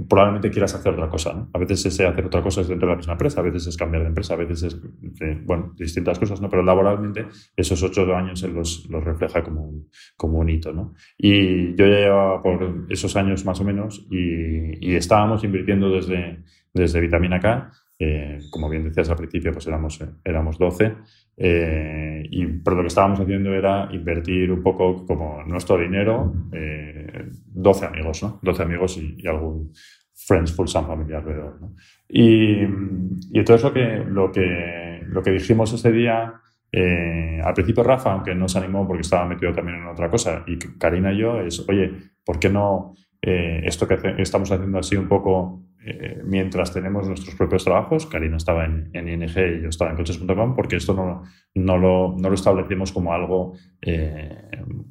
[0.08, 1.34] probablemente quieras hacer otra cosa.
[1.34, 1.50] ¿no?
[1.54, 3.78] A veces ese hacer otra cosa es dentro de la misma empresa, a veces es
[3.78, 6.50] cambiar de empresa, a veces es, bueno, distintas cosas, ¿no?
[6.50, 9.72] Pero laboralmente esos ocho años él los, los refleja como
[10.18, 10.94] como un hito, ¿no?
[11.18, 16.44] Y yo ya llevaba por esos años más o menos y, y estábamos invirtiendo desde,
[16.74, 20.96] desde Vitamina K eh, como bien decías al principio, pues éramos, éramos 12,
[21.38, 26.52] eh, y, pero lo que estábamos haciendo era invertir un poco como nuestro dinero, 12
[26.54, 28.40] eh, amigos, ¿no?
[28.42, 29.72] 12 amigos y, algún
[30.14, 31.76] friends full some familiar alrededor, ¿no?
[32.08, 36.42] Y, y entonces lo que, lo, que, lo que dijimos ese día
[36.78, 40.44] eh, al principio Rafa, aunque no se animó porque estaba metido también en otra cosa,
[40.46, 41.94] y Karina y yo, es, oye,
[42.26, 47.36] ¿por qué no eh, esto que estamos haciendo así un poco eh, mientras tenemos nuestros
[47.36, 48.06] propios trabajos?
[48.08, 52.30] Karina estaba en, ING y yo estaba en coches.com, porque esto no, no, lo, no
[52.30, 53.54] lo establecimos como algo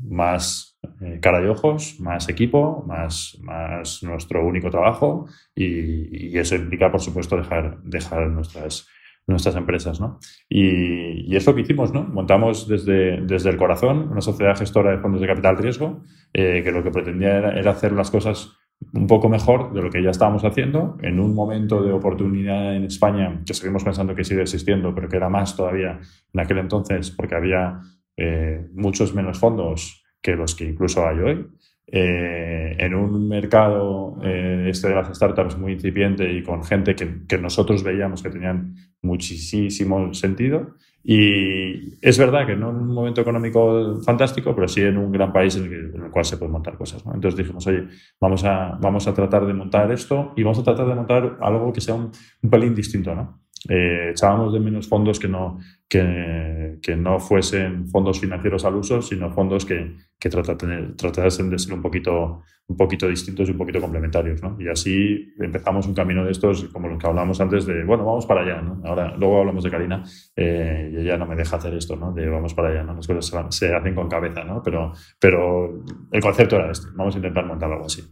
[0.03, 0.79] más
[1.21, 7.01] cara y ojos, más equipo, más, más nuestro único trabajo, y, y eso implica, por
[7.01, 8.87] supuesto, dejar, dejar nuestras
[9.27, 10.01] nuestras empresas.
[10.01, 10.19] ¿no?
[10.49, 12.05] Y, y, es lo que hicimos, ¿no?
[12.05, 16.03] Montamos desde, desde el corazón una sociedad gestora de fondos de capital riesgo,
[16.33, 18.57] eh, que lo que pretendía era, hacer las cosas
[18.93, 22.85] un poco mejor de lo que ya estábamos haciendo, en un momento de oportunidad en
[22.85, 25.99] España que seguimos pensando que sigue existiendo, pero que era más todavía
[26.33, 27.81] en aquel entonces, porque había
[28.17, 31.47] eh, muchos menos fondos que los que incluso hay hoy.
[31.87, 37.27] Eh, en un mercado eh, este de las startups muy incipiente y con gente que,
[37.29, 40.77] que, nosotros veíamos que tenían muchísimo sentido.
[41.07, 45.33] Y es verdad que no en un momento económico fantástico, pero sí en un gran
[45.33, 47.05] país en el, cual se pueden montar cosas.
[47.05, 47.15] ¿no?
[47.15, 47.87] Entonces dijimos, oye,
[48.19, 51.73] vamos a, vamos a tratar de montar esto y vamos a tratar de montar algo
[51.73, 52.11] que sea un,
[52.43, 53.15] un pelín distinto.
[53.15, 53.45] ¿no?
[53.69, 56.44] Eh, echábamos de menos fondos que no, que,
[56.85, 61.83] que, no fuesen fondos financieros al uso, sino fondos que, que tratasen de ser un
[61.83, 64.43] poquito, un poquito distintos y un poquito complementarios.
[64.43, 64.57] ¿no?
[64.61, 68.27] Y así empezamos un camino de estos, como los que hablábamos antes, de, bueno, vamos
[68.27, 68.61] para allá.
[68.61, 68.81] ¿no?
[68.85, 70.05] Ahora, luego hablamos de Karina
[70.37, 72.13] eh, y ella no me deja hacer esto, ¿no?
[72.13, 72.83] de vamos para allá.
[72.83, 72.95] ¿no?
[72.95, 74.63] Las cosas se, se hacen con cabeza, ¿no?
[74.63, 78.03] pero, pero el concepto era este, vamos a intentar montar algo así.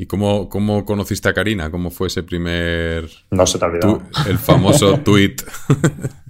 [0.00, 1.72] ¿Y cómo, cómo conociste a Karina?
[1.72, 3.10] ¿Cómo fue ese primer...
[3.32, 4.00] No se te ha olvidado.
[4.28, 5.34] el famoso tweet.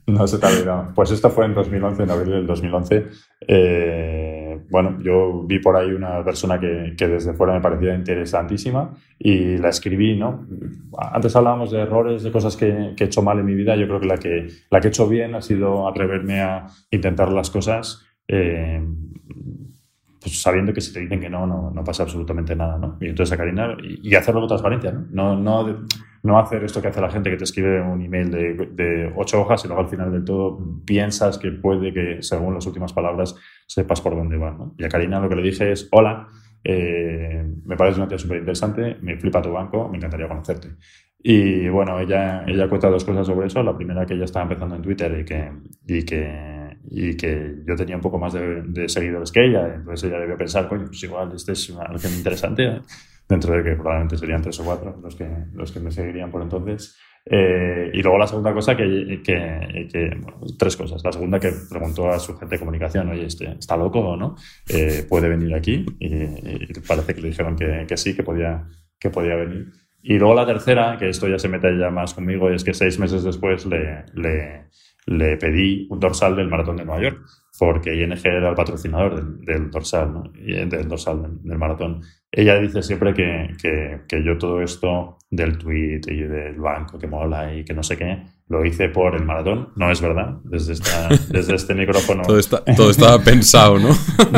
[0.09, 0.93] No se te ha olvidado.
[0.95, 3.07] Pues esto fue en 2011, en abril del 2011.
[3.47, 8.95] Eh, bueno, yo vi por ahí una persona que, que, desde fuera me parecía interesantísima
[9.19, 10.47] y la escribí, ¿no?
[10.99, 13.77] Antes hablábamos de errores, de cosas que, que, he hecho mal en mi vida.
[13.77, 17.31] Yo creo que la que, la que he hecho bien ha sido atreverme a intentar
[17.31, 18.85] las cosas eh,
[20.21, 22.99] pues sabiendo que si te dicen que no, no, no pasa absolutamente nada, ¿no?
[23.01, 25.07] Y entonces a Karina, y, hacerlo con transparencia, ¿no?
[25.11, 25.87] No, no,
[26.23, 29.41] no, hacer esto que hace la gente que te escribe un email de, de, ocho
[29.41, 33.35] hojas y luego al final del todo piensas que puede que, según las últimas palabras,
[33.67, 34.75] sepas por dónde va, ¿no?
[34.79, 36.29] Y a Karina lo que le dije es, hola,
[36.65, 40.69] eh, me parece una tía súper interesante, me flipa tu banco, me encantaría conocerte.
[41.21, 43.63] Y bueno, ella, ella cuenta dos cosas sobre eso.
[43.63, 45.51] La primera que ella estaba empezando en Twitter y que,
[45.87, 46.59] y que
[46.91, 50.69] y que yo tenía un poco más de, seguidores que ella, entonces ella debió pensar,
[50.69, 52.81] coño, pues igual este es alguien interesante.
[53.29, 56.43] Dentro de que probablemente serían tres o cuatro los que, los que me seguirían por
[56.43, 56.97] entonces.
[57.31, 60.21] Eh, y luego la segunda cosa que, que,
[60.59, 61.03] tres cosas.
[61.05, 64.37] La segunda que preguntó a su gente de comunicación, oye, este, ¿está loco o no?
[64.69, 65.85] Eh, ¿Puede venir aquí?
[65.99, 68.67] Y, parece que le dijeron que, que sí, que podía,
[68.99, 69.67] que podía venir.
[70.01, 72.99] Y luego la tercera, que esto ya se mete ya más conmigo, es que seis
[72.99, 74.69] meses después le, le
[75.09, 77.25] le pedí un dorsal del Maratón de Nueva York,
[77.59, 80.23] porque ING era el patrocinador del, dorsal, ¿no?
[80.35, 82.03] del dorsal del, maratón.
[82.31, 87.07] Ella dice siempre que, que, que, yo todo esto del tweet y del banco que
[87.07, 89.71] mola y que no sé qué, lo hice por el maratón.
[89.77, 92.23] No es verdad, desde, esta, desde este micrófono.
[92.25, 92.39] todo,
[92.77, 93.89] todo, estaba pensado, ¿no?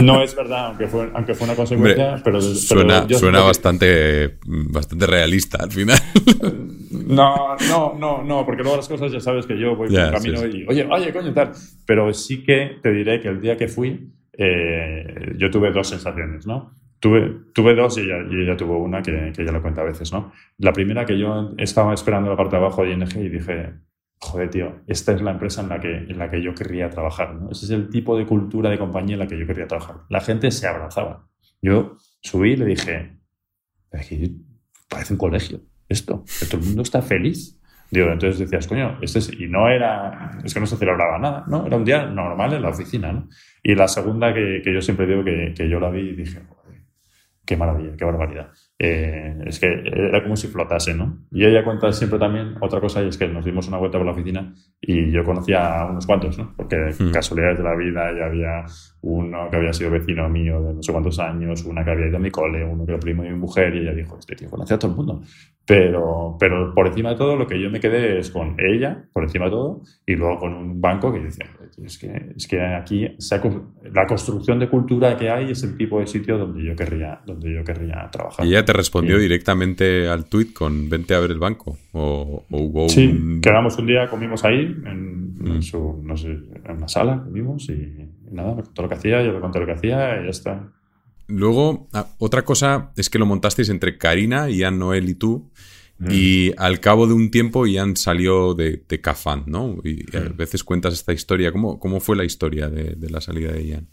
[0.03, 5.59] no es verdad, aunque fue, aunque fue una consecuencia, pero, Suena, suena bastante, bastante realista
[5.63, 5.99] al final.
[6.91, 10.13] No, no, no, no, porque luego las cosas ya sabes que yo voy por un
[10.13, 11.53] camino y, oye, oye, coño, tal.
[11.85, 16.47] Pero sí que te diré que el día que fui, eh, yo tuve dos sensaciones,
[16.47, 16.73] ¿no?
[17.01, 20.33] Tuve, tuve dos y ella, tuvo una que, que ella lo cuenta a veces, ¿no?
[20.59, 23.73] La primera que yo estaba esperando la parte de abajo de ING y dije,
[24.19, 27.35] joder, tío, esta es la empresa en la que, en la que yo querría trabajar,
[27.35, 27.51] ¿no?
[27.51, 30.03] Ese es el tipo de cultura de compañía en la que yo querría trabajar.
[30.11, 31.27] La gente se abrazaba.
[31.63, 33.19] Yo subí y le dije,
[34.89, 35.61] parece un colegio
[35.91, 37.57] esto, todo el mundo está feliz.
[37.91, 41.45] Digo, entonces decías, coño, este es, y no era, es que no se celebraba nada,
[41.49, 41.67] ¿no?
[41.67, 43.29] Era un día normal en la oficina, ¿no?
[43.65, 46.41] Y la segunda que, que yo siempre digo que, que, yo la vi y dije,
[47.51, 48.53] qué maravilla, qué barbaridad.
[48.79, 51.27] Eh, es que era como si flotase, ¿no?
[51.33, 54.07] Y ella cuenta siempre también otra cosa y es que nos dimos una vuelta por
[54.07, 56.55] la oficina y yo conocía a unos cuantos, ¿no?
[56.57, 57.11] Porque mm.
[57.11, 58.65] casualidades de la vida ya había
[59.01, 62.19] uno que había sido vecino mío de no sé cuántos años, una que había ido
[62.19, 64.49] a mi cole, uno que era primo de mi mujer y ella dijo, este tío
[64.49, 65.23] conoce a todo el mundo.
[65.67, 69.25] Pero, pero por encima de todo, lo que yo me quedé es con ella, por
[69.25, 71.47] encima de todo, y luego con un banco que decía,
[71.85, 73.07] es que, es que aquí
[73.93, 77.55] la construcción de cultura que hay es el tipo de sitio donde yo querría, donde
[77.55, 78.47] yo querría trabajar.
[78.47, 81.77] ¿Y ella te respondió directamente al tweet con vente a ver el banco?
[81.93, 85.63] ¿O, hubo sí, quedamos un día, comimos ahí, en, mm.
[85.63, 89.23] su, no sé, en una sala, comimos y, y nada, me contó lo que hacía,
[89.23, 90.73] yo le conté lo que hacía y ya está.
[91.31, 95.51] Luego, ah, otra cosa es que lo montasteis entre Karina, Ian Noel y tú.
[96.01, 96.09] Mm.
[96.11, 99.77] Y al cabo de un tiempo Ian salió de, de Cafán, ¿no?
[99.85, 100.37] Y a mm.
[100.37, 101.53] veces cuentas esta historia.
[101.53, 103.89] ¿Cómo, cómo fue la historia de, de, la salida de Ian?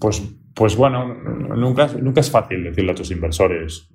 [0.00, 0.22] Pues,
[0.54, 3.88] pues bueno, nunca, nunca es fácil decirle a tus inversores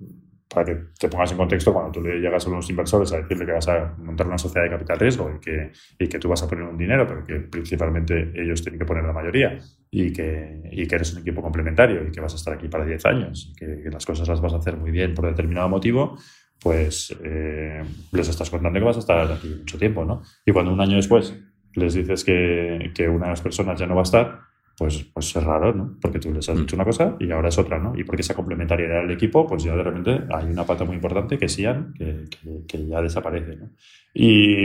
[0.54, 3.44] para que te pongas en contexto, cuando tú le llegas a unos inversores a decirle
[3.44, 6.42] que vas a montar una sociedad de capital riesgo y que, y que tú vas
[6.42, 9.58] a poner un dinero, pero que principalmente ellos tienen que poner la mayoría
[9.90, 12.84] y que, y que eres un equipo complementario y que vas a estar aquí para
[12.84, 16.18] 10 años y que, las cosas las vas a hacer muy bien por determinado motivo,
[16.64, 20.22] pues eh, les estás contando que vas a estar aquí mucho tiempo, ¿no?
[20.46, 21.38] Y cuando un año después
[21.74, 24.40] les dices que, que una de las personas ya no va a estar,
[24.78, 25.98] pues, pues es raro, ¿no?
[26.00, 26.78] Porque tú les has dicho mm.
[26.78, 27.92] una cosa y ahora es otra, ¿no?
[27.94, 31.36] Y porque esa complementariedad del equipo, pues ya de repente hay una pata muy importante
[31.36, 32.24] que es Ian, que,
[32.66, 33.68] que, ya desaparece, ¿no?
[34.14, 34.56] Y,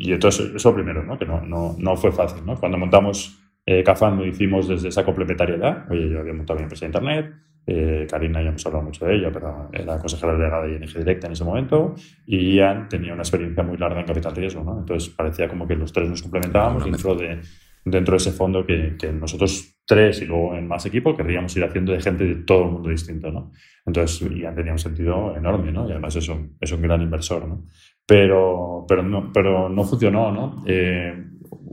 [0.00, 1.18] y, entonces eso primero, ¿no?
[1.18, 2.60] Que no, no, no fue fácil, ¿no?
[2.60, 5.90] Cuando montamos eh, Cafán lo hicimos desde esa complementariedad.
[5.90, 7.32] Oye, yo había montado mi empresa de Internet,
[7.66, 11.26] eh, Karina ya hemos hablado mucho de ella, pero era consejera delegada de ING Directa
[11.26, 11.94] en ese momento,
[12.26, 14.78] y Ian tenía una experiencia muy larga en capital riesgo, ¿no?
[14.80, 17.40] Entonces parecía como que los tres nos complementábamos dentro de
[17.84, 21.64] dentro de ese fondo que, que, nosotros tres y luego en más equipo querríamos ir
[21.64, 23.50] haciendo de gente de todo el mundo distinto, ¿no?
[23.84, 25.88] Entonces ya tenía un sentido enorme, ¿no?
[25.88, 27.66] Y además es un, es un gran inversor, ¿no?
[28.06, 30.62] Pero, pero, no, pero no funcionó, ¿no?
[30.66, 31.24] Eh,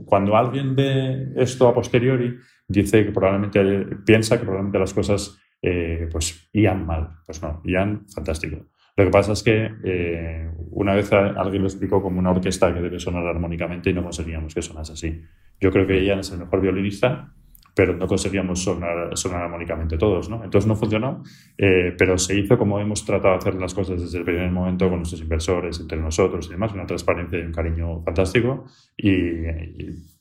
[0.04, 6.08] cuando alguien ve esto a posteriori, dice que probablemente piensa que probablemente las cosas eh,
[6.10, 7.10] pues iban mal.
[7.26, 8.66] Pues no, iban fantástico.
[8.96, 12.80] Lo que pasa es que eh, una vez alguien lo explicó como una orquesta que
[12.80, 15.22] debe sonar armónicamente y no conseguíamos que sonase así.
[15.60, 17.32] Yo creo que Ian es el mejor violinista,
[17.74, 20.44] pero no conseguíamos sonar, sonar armónicamente todos, ¿no?
[20.44, 21.22] Entonces no funcionó,
[21.56, 24.88] eh, pero se hizo como hemos tratado de hacer las cosas desde el primer momento
[24.88, 29.12] con nuestros inversores, entre nosotros y demás, una transparencia y un cariño fantástico, y,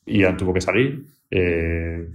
[0.10, 1.06] Ian tuvo que salir.
[1.32, 2.10] Eh,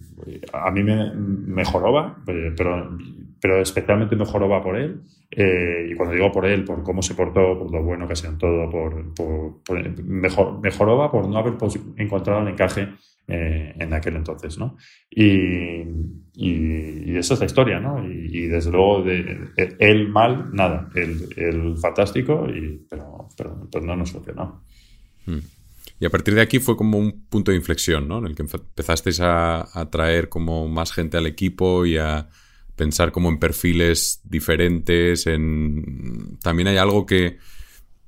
[0.53, 2.97] a mí me mejoraba, pero,
[3.41, 5.01] pero especialmente mejoraba por él.
[5.31, 8.33] Eh, y cuando digo por él, por cómo se portó, por lo bueno que sido
[8.33, 11.55] en todo, por, por, mejor, mejoraba por no haber
[11.97, 12.89] encontrado el encaje
[13.27, 14.77] eh, en aquel entonces, ¿no?
[15.11, 15.83] Y,
[16.35, 18.07] y, esa es la historia, ¿no?
[18.07, 24.63] Y, desde luego, de, él mal, nada, él, fantástico, y, pero, pero, no nos funcionó.
[25.27, 25.39] Hmm.
[26.01, 28.19] Y a partir de aquí fue como un punto de inflexión, ¿no?
[28.19, 32.29] En el que empezasteis a, a traer como más gente al equipo y a
[32.77, 36.39] pensar como en perfiles diferentes, en...
[36.43, 37.39] También hay algo que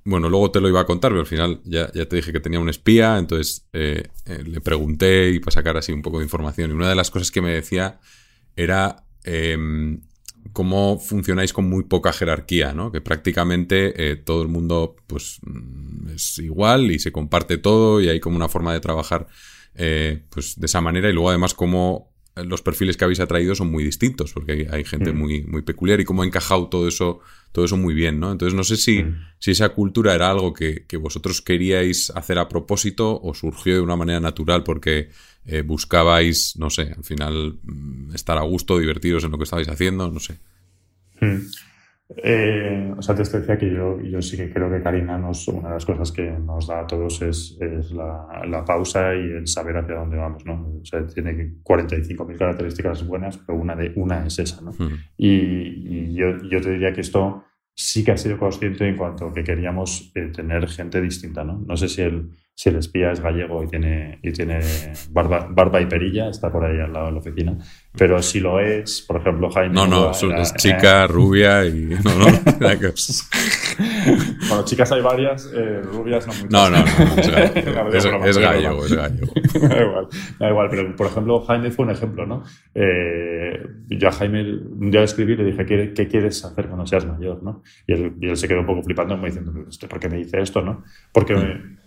[0.07, 2.61] bueno, luego te lo iba a contar, pero al final ya, te dije que tenía
[2.61, 6.71] un espía, entonces eh, eh, le pregunté y para sacar así un poco de información.
[6.71, 7.99] Y una de las cosas que me decía
[8.55, 10.03] era em,
[10.53, 12.93] cómo funcionáis con muy poca jerarquía, ¿no?
[12.93, 18.09] Que prácticamente eh, todo el mundo pues mm, es igual y se comparte todo y
[18.09, 19.27] hay como una forma de trabajar
[20.31, 23.83] pues de esa manera y luego además cómo los perfiles que habéis atraído son muy
[23.83, 25.17] distintos, porque hay, gente mm.
[25.17, 27.21] muy, muy peculiar y cómo ha encajado todo eso,
[27.53, 28.31] todo eso muy bien, ¿no?
[28.31, 29.27] Entonces no sé si, mm.
[29.39, 33.97] si esa cultura era algo que, vosotros queríais hacer a propósito o surgió de una
[33.97, 35.09] manera natural porque
[35.47, 39.69] eh, buscabais, no sé, al final mm, estar a gusto, divertiros en lo que estabais
[39.69, 40.39] haciendo, no sé.
[42.09, 45.69] Eh, o sea, te decía que yo, yo sí que creo que Karina nos, una
[45.69, 49.49] de las cosas que nos da a todos es, es la, la, pausa y el
[49.49, 50.79] saber hacia dónde vamos, ¿no?
[50.81, 51.33] O sea, tiene
[51.65, 54.71] 45.000 características buenas, pero una, de, una es esa, ¿no?
[55.17, 57.43] Y, y yo, yo, te diría que esto
[57.75, 61.59] sí que ha sido consciente en cuanto a que queríamos eh, tener gente distinta, ¿no?
[61.59, 64.61] No sé si el, si el espía es gallego y tiene, y tiene
[65.11, 67.59] barba, barba, y perilla, está por ahí al lado de la oficina.
[67.99, 69.75] Pero si lo es, por ejemplo, Jaime.
[69.75, 71.97] No, no, es chica, rubia y.
[72.05, 72.27] No, no.
[74.49, 76.51] bueno, chicas hay varias, eh, rubias no muchas.
[76.51, 76.85] No, no, no.
[77.97, 79.33] Es, gallego, es, gallego, es gallego.
[79.69, 82.45] da igual, da igual, pero por ejemplo, Jaime fue un ejemplo, ¿no?
[82.75, 86.67] Eh, yo a Jaime un día le escribí y le dije, ¿qué, ¿qué, quieres hacer
[86.67, 87.63] cuando seas mayor, no?
[87.87, 89.53] Y él, y él se quedó un poco flipando, me diciendo,
[89.89, 90.85] ¿por qué me dice esto, no?
[91.13, 91.35] Porque,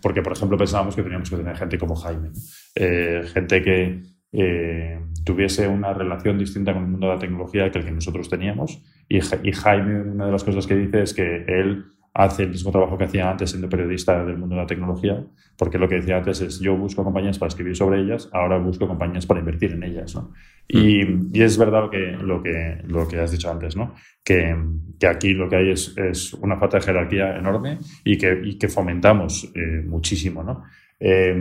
[0.02, 2.30] porque por ejemplo, pensábamos que teníamos que tener gente como Jaime,
[2.74, 7.78] eh, gente que eh, tuviese una relación distinta con el mundo de la tecnología que
[7.78, 8.82] el que nosotros teníamos.
[9.08, 12.72] Y, y, Jaime, una de las cosas que dice es que él hace el mismo
[12.72, 15.24] trabajo que hacía antes siendo periodista del mundo de la tecnología,
[15.56, 18.88] porque lo que decía antes es yo busco compañías para escribir sobre ellas, ahora busco
[18.88, 20.14] compañías para invertir en ellas.
[20.16, 20.32] ¿no?
[20.66, 23.94] Y, y, es verdad lo que, lo, que, lo que has dicho antes, ¿no?
[24.24, 24.56] que,
[24.98, 28.58] que aquí lo que hay es, es, una falta de jerarquía enorme y que, y
[28.58, 30.42] que fomentamos eh, muchísimo.
[30.42, 30.64] ¿no?
[30.98, 31.36] Eh,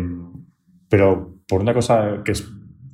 [0.87, 2.47] pero por una cosa que es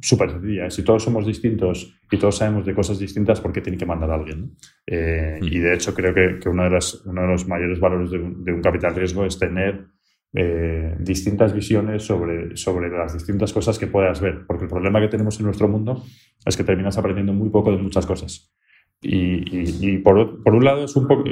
[0.06, 0.70] súper sencilla.
[0.70, 4.12] Si todos somos distintos y todos sabemos de cosas distintas, ¿por qué tiene que mandar
[4.12, 4.56] a alguien?
[4.86, 5.46] Eh, mm.
[5.46, 8.20] Y de hecho creo que, que uno, de las, uno, de los mayores valores de
[8.20, 9.88] un, de un capital riesgo es tener
[10.34, 14.46] eh, distintas visiones sobre, sobre las distintas cosas que puedas ver.
[14.46, 16.04] Porque el problema que tenemos en nuestro mundo
[16.46, 18.54] es que terminas aprendiendo muy poco de muchas cosas.
[19.02, 21.24] Y, y, por, por, un lado es un poco,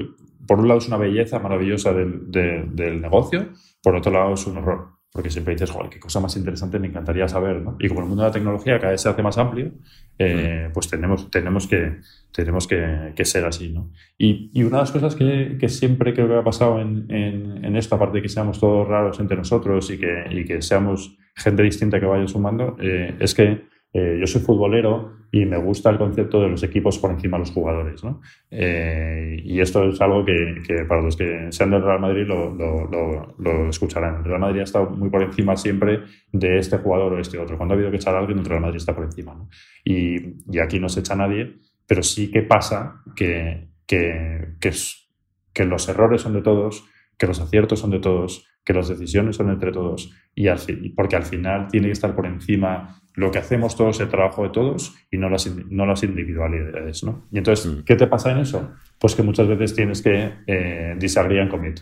[0.48, 3.50] por un lado es una belleza maravillosa del, del negocio,
[3.82, 6.88] por otro lado es un horror porque siempre dices, joder, qué cosa más interesante me
[6.88, 7.78] encantaría saber, ¿no?
[7.80, 9.72] Y como el mundo de la tecnología cada vez se hace más amplio,
[10.18, 12.00] eh, pues tenemos, tenemos, que,
[12.32, 13.92] tenemos que, ser así, ¿no?
[14.18, 17.64] Y, y, una de las cosas que, que, siempre creo que ha pasado en, en,
[17.64, 21.16] en, esta parte de que seamos todos raros entre nosotros y que, y que seamos
[21.36, 25.90] gente distinta que vaya sumando, eh, es que eh, yo soy futbolero y me gusta
[25.92, 28.04] el concepto de los equipos por encima de los jugadores.
[28.04, 28.22] ¿no?
[28.50, 34.18] Eh, y esto es algo que, para los que sean del Real Madrid lo, escucharán.
[34.18, 37.58] El Real Madrid ha estado muy por encima siempre de este jugador o este otro.
[37.58, 39.48] Cuando ha habido que echar a alguien, el Real Madrid está por encima.
[39.84, 40.18] Y,
[40.52, 46.22] y, aquí no se echa nadie, pero sí que pasa que, que, que, los errores
[46.22, 46.86] son de todos,
[47.18, 51.24] que los aciertos son de todos, que las decisiones son entre todos y porque al
[51.24, 55.18] final tiene que estar por encima lo que hacemos todos, el trabajo de todos y
[55.18, 57.04] no las, no las individualidades.
[57.04, 57.26] ¿no?
[57.32, 57.84] Y entonces, mm.
[57.84, 58.72] ¿qué te pasa en eso?
[59.00, 61.80] Pues que muchas veces tienes que eh, disagree and commit.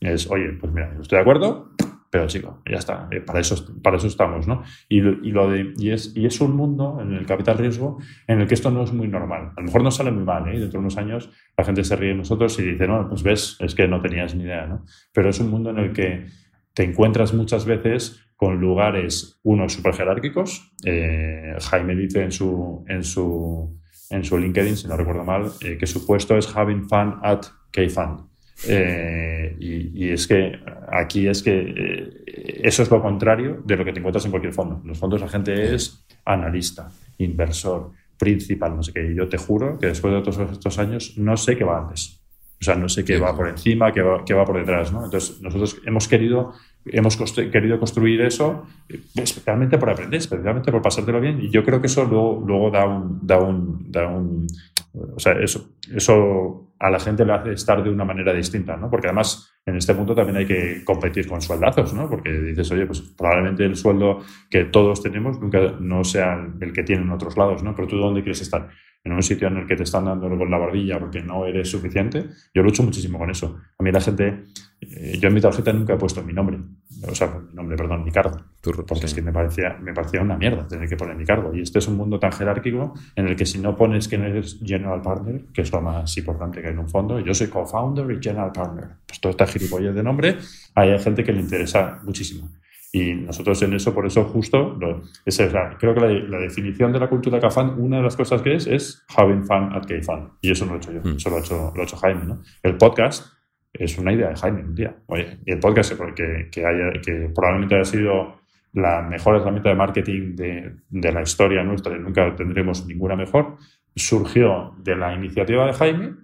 [0.00, 1.70] Es, oye, pues mira, estoy de acuerdo,
[2.14, 4.62] pero chico, ya está, eh, para eso, para eso estamos, ¿no?
[4.88, 8.40] Y, y, lo de, y, es, y es un mundo en el capital riesgo en
[8.40, 9.52] el que esto no es muy normal.
[9.56, 10.60] A lo mejor no sale muy mal, ¿eh?
[10.60, 13.56] Dentro de unos años la gente se ríe de nosotros y dice, no, pues ves,
[13.60, 14.84] es que no tenías ni idea, ¿no?
[15.12, 16.26] Pero es un mundo en el que
[16.74, 20.72] te encuentras muchas veces con lugares, unos super jerárquicos.
[20.84, 25.78] Eh, Jaime dice en su, en, su, en su LinkedIn, si no recuerdo mal, eh,
[25.78, 28.26] que su puesto es having fun at K-Fund.
[28.68, 30.52] Eh, y, es que
[30.90, 32.22] aquí es que
[32.62, 34.80] eso es lo contrario de lo que te encuentras en cualquier fondo.
[34.82, 39.12] En los fondos la gente es analista, inversor, principal, no sé qué.
[39.12, 42.23] Y yo te juro que después de todos estos años no sé qué va antes.
[42.64, 45.04] O sea, no sé qué va por encima, qué va, qué va por detrás, ¿no?
[45.04, 46.54] Entonces, nosotros hemos querido,
[46.86, 48.66] hemos querido construir eso
[49.14, 51.42] especialmente por aprender, especialmente por pasártelo bien.
[51.42, 54.46] Y yo creo que eso luego, luego da un, da un, da un
[54.94, 58.88] o sea, eso, eso a la gente le hace estar de una manera distinta, ¿no?
[58.88, 62.08] Porque además en este punto también hay que competir con sueldazos, ¿no?
[62.08, 66.82] Porque dices, oye, pues probablemente el sueldo que todos tenemos nunca no sea el que
[66.82, 67.74] tienen otros lados, ¿no?
[67.74, 68.68] Pero tú dónde quieres estar?
[69.04, 71.70] En un sitio en el que te están dando con la barbilla porque no eres
[71.70, 72.24] suficiente.
[72.54, 73.60] Yo lucho muchísimo con eso.
[73.78, 74.44] A mí la gente,
[74.80, 76.58] eh, yo en mi tarjeta nunca he puesto mi nombre,
[77.06, 78.40] o sea, mi nombre, perdón, mi cargo.
[78.62, 81.54] Porque es que me parecía, me parecía una mierda tener que poner mi cargo.
[81.54, 84.58] Y este es un mundo tan jerárquico en el que si no pones que eres
[84.64, 88.10] general partner, que es lo más importante que hay en un fondo, yo soy co-founder
[88.10, 88.88] y general partner.
[89.06, 90.38] Pues todo está gilipollas de nombre,
[90.74, 92.48] hay gente que le interesa muchísimo.
[92.94, 94.78] Y nosotros en eso, por eso justo,
[95.26, 95.42] es,
[95.80, 99.04] creo que la, definición de la cultura KFAN, una de las cosas que es, es
[99.16, 100.34] having fun at KFAN.
[100.40, 101.16] Y eso no lo he hecho yo, mm.
[101.16, 102.24] eso lo ha hecho, lo ha hecho Jaime.
[102.24, 102.42] ¿no?
[102.62, 103.32] El podcast
[103.72, 104.94] es una idea de Jaime un día.
[105.06, 108.36] Oye, y el podcast que, que, haya, que probablemente haya sido
[108.74, 113.56] la mejor herramienta de marketing de, de la historia nuestra, y nunca tendremos ninguna mejor,
[113.96, 116.14] surgió de la iniciativa de Jaime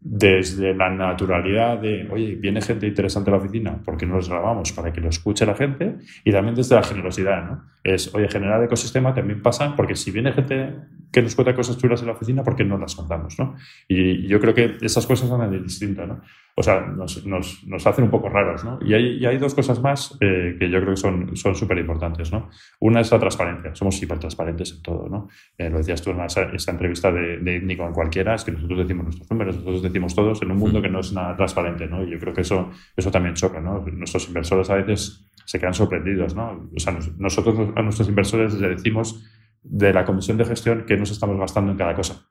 [0.00, 4.72] desde la naturalidad de, oye, viene gente interesante a la oficina, porque no los grabamos
[4.72, 5.96] para que lo escuche la gente?
[6.24, 7.64] Y también desde la generosidad, ¿no?
[7.84, 10.74] Es, oye, generar ecosistema también pasa, porque si viene gente
[11.12, 13.56] que nos cuenta cosas chulas en la oficina, ¿por qué no las contamos, no?
[13.88, 16.20] Y yo creo que esas cosas son de distintas, ¿no?
[16.56, 18.78] O sea, nos, nos, nos, hacen un poco raras, ¿no?
[18.84, 22.30] Y hay, y hay dos cosas más eh, que yo creo que son súper importantes,
[22.32, 22.50] ¿no?
[22.80, 23.74] Una es la transparencia.
[23.74, 25.28] Somos hiper transparentes en todo, ¿no?
[25.56, 29.04] Eh, lo decías tú en esa, entrevista de, de con cualquiera, es que nosotros decimos
[29.04, 32.04] nuestros números, nosotros decimos todos en un mundo que no es nada transparente, ¿no?
[32.04, 33.84] Y yo creo que eso, eso también choca, ¿no?
[33.86, 36.68] Nuestros inversores a veces se quedan sorprendidos, ¿no?
[36.76, 39.24] O sea, nosotros a nuestros inversores les decimos
[39.62, 42.30] de la comisión de gestión que nos estamos gastando en cada cosa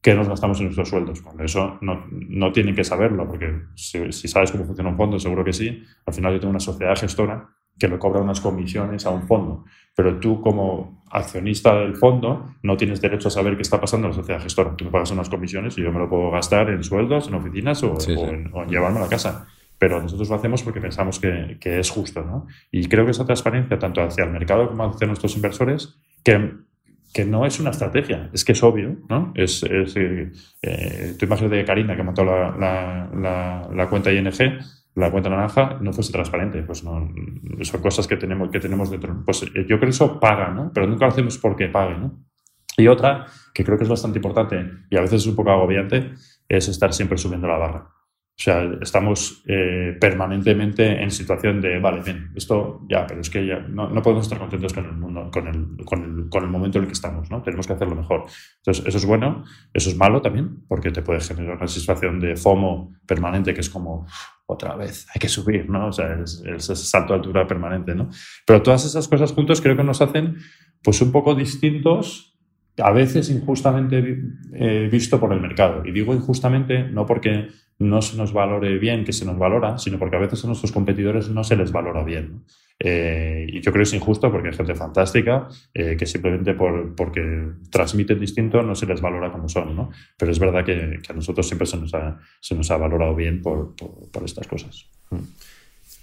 [0.00, 1.20] que nos gastamos en nuestros sueldos.
[1.20, 5.44] Cuando eso no, no tienen que saberlo, porque si, sabes cómo funciona un fondo, seguro
[5.44, 5.82] que sí.
[6.06, 9.64] Al final yo tengo una sociedad gestora que le cobra unas comisiones a un fondo,
[9.96, 14.12] pero tú como accionista del fondo no tienes derecho a saber qué está pasando en
[14.12, 14.76] la sociedad gestora.
[14.76, 17.82] Tú me pagas unas comisiones y yo me lo puedo gastar en sueldos, en oficinas
[17.82, 19.46] o, En, llevarme a la casa
[19.78, 22.22] pero nosotros lo hacemos porque pensamos que, que, es justo.
[22.22, 22.46] ¿no?
[22.70, 26.52] Y creo que esa transparencia, tanto hacia el mercado como hacia nuestros inversores, que
[27.12, 29.32] que no es una estrategia, es que es obvio, ¿no?
[29.34, 30.30] Es, es eh,
[30.62, 34.30] eh tú imagínate que Karina, que montó la, la, la, cuenta ING,
[34.94, 37.12] la cuenta naranja, no fuese transparente, pues no,
[37.62, 39.22] son cosas que tenemos, que tenemos dentro.
[39.24, 40.70] Pues eh, yo creo que eso paga, ¿no?
[40.72, 42.24] Pero nunca lo hacemos porque pague, ¿no?
[42.76, 46.12] Y otra, que creo que es bastante importante y a veces es un poco agobiante,
[46.48, 47.88] es estar siempre subiendo la barra.
[48.40, 53.46] O sea, estamos eh, permanentemente en situación de, vale, bien, esto ya, pero es que
[53.46, 56.48] ya no, no, podemos estar contentos con el mundo, con el, con, el, con el
[56.48, 57.42] momento en el que estamos, ¿no?
[57.42, 58.24] Tenemos que hacerlo mejor.
[58.56, 62.34] Entonces, eso es bueno, eso es malo también, porque te puede generar una situación de
[62.34, 64.06] FOMO permanente que es como,
[64.46, 65.88] otra vez, hay que subir, ¿no?
[65.88, 68.08] O sea, es, ese salto de altura permanente, ¿no?
[68.46, 70.38] Pero todas esas cosas juntos creo que nos hacen,
[70.82, 72.38] pues, un poco distintos
[72.78, 74.22] a veces injustamente
[74.54, 75.82] eh, visto por el mercado.
[75.84, 77.48] Y digo injustamente no porque
[77.80, 80.70] no se nos valore bien, que se nos valora, sino porque a veces a nuestros
[80.70, 82.44] competidores no se les valora bien.
[82.78, 86.94] Eh, y yo creo que es injusto porque hay gente fantástica eh, que simplemente por,
[86.94, 87.22] porque
[87.70, 89.90] transmiten distinto no se les valora como son, ¿no?
[90.16, 93.40] Pero es verdad que, a nosotros siempre se nos ha, se nos ha valorado bien
[93.40, 94.86] por, por, estas cosas.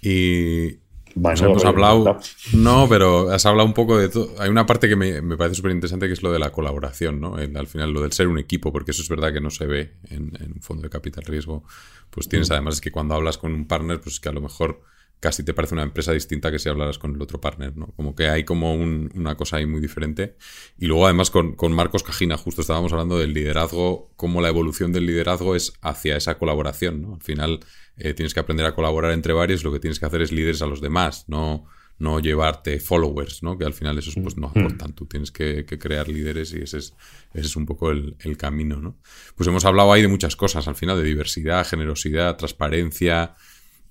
[0.02, 0.78] Y,
[1.14, 2.18] hemos hablado.
[2.52, 4.34] No, pero has hablado un poco de todo.
[4.38, 7.20] Hay una parte que me, me parece súper interesante que es lo de la colaboración,
[7.20, 7.36] ¿no?
[7.36, 9.94] al final, lo del ser un equipo, porque eso es verdad que no se ve
[10.10, 11.64] en, en un fondo de capital riesgo.
[12.10, 14.80] Pues tienes, además, es que cuando hablas con un partner, pues que a lo mejor
[15.20, 17.88] casi te parece una empresa distinta que si hablaras con el otro partner, ¿no?
[17.96, 20.36] Como que hay como una cosa ahí muy diferente.
[20.78, 25.06] Y luego además con, Marcos Cajina, justo estábamos hablando del liderazgo, cómo la evolución del
[25.06, 27.14] liderazgo es hacia esa colaboración, ¿no?
[27.14, 27.60] Al final
[27.96, 30.62] eh, tienes que aprender a colaborar entre varios, lo que tienes que hacer es líderes
[30.62, 31.66] a los demás, no,
[31.98, 33.58] no llevarte followers, ¿no?
[33.58, 34.58] Que al final eso pues, no mm.
[34.58, 36.94] aportan, tú tienes que, crear líderes y ese es,
[37.34, 38.96] ese es un poco el, camino, ¿no?
[39.34, 43.34] Pues hemos hablado ahí de muchas cosas, al final, de diversidad, generosidad, transparencia,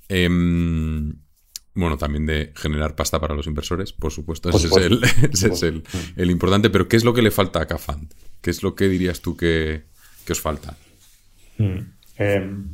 [0.10, 1.14] Em,
[1.74, 4.50] bueno, también de generar pasta para los inversores, por supuesto.
[4.50, 5.64] Ese, es,
[6.18, 6.70] el, importante.
[6.70, 8.14] Pero, ¿qué es lo que le falta a Cafand?
[8.42, 9.84] ¿Qué es lo que dirías tú que,
[10.30, 10.76] os falta?
[11.58, 11.80] Hmm.
[12.18, 12.70] Em,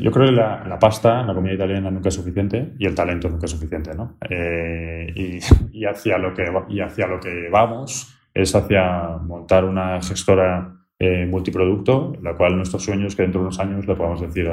[0.00, 3.46] yo creo que la, pasta, la comida italiana nunca es suficiente y el talento nunca
[3.46, 4.16] es suficiente, ¿no?
[4.28, 5.40] Eh,
[5.72, 11.26] y, hacia lo que, y hacia lo que vamos es hacia montar una gestora eh,
[11.26, 14.48] multiproducto, la cual nuestro sueño es que dentro de unos años le podamos decir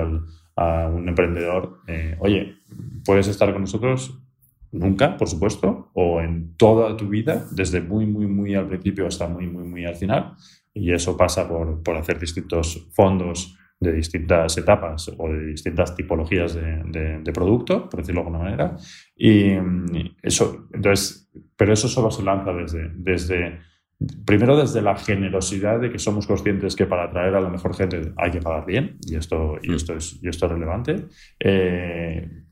[0.56, 1.82] a un emprendedor,
[2.20, 2.56] oye,
[3.04, 4.20] puedes estar con nosotros
[4.72, 9.28] nunca, por supuesto, o en toda tu vida, desde muy, muy, muy al principio hasta
[9.28, 10.34] muy, muy, muy al final.
[10.74, 16.56] Y eso pasa por, por hacer distintos fondos de distintas etapas o de distintas tipologías
[16.56, 18.78] de, de, producto, por decirlo de alguna manera.
[19.16, 19.52] Y
[20.22, 23.60] eso, entonces, pero eso solo se lanza desde, desde
[24.26, 28.14] Primero desde la generosidad de que somos conscientes que para atraer a la mejor gente
[28.18, 31.06] hay que pagar bien, y esto, y esto, es, y esto es relevante.
[31.40, 32.45] Eh,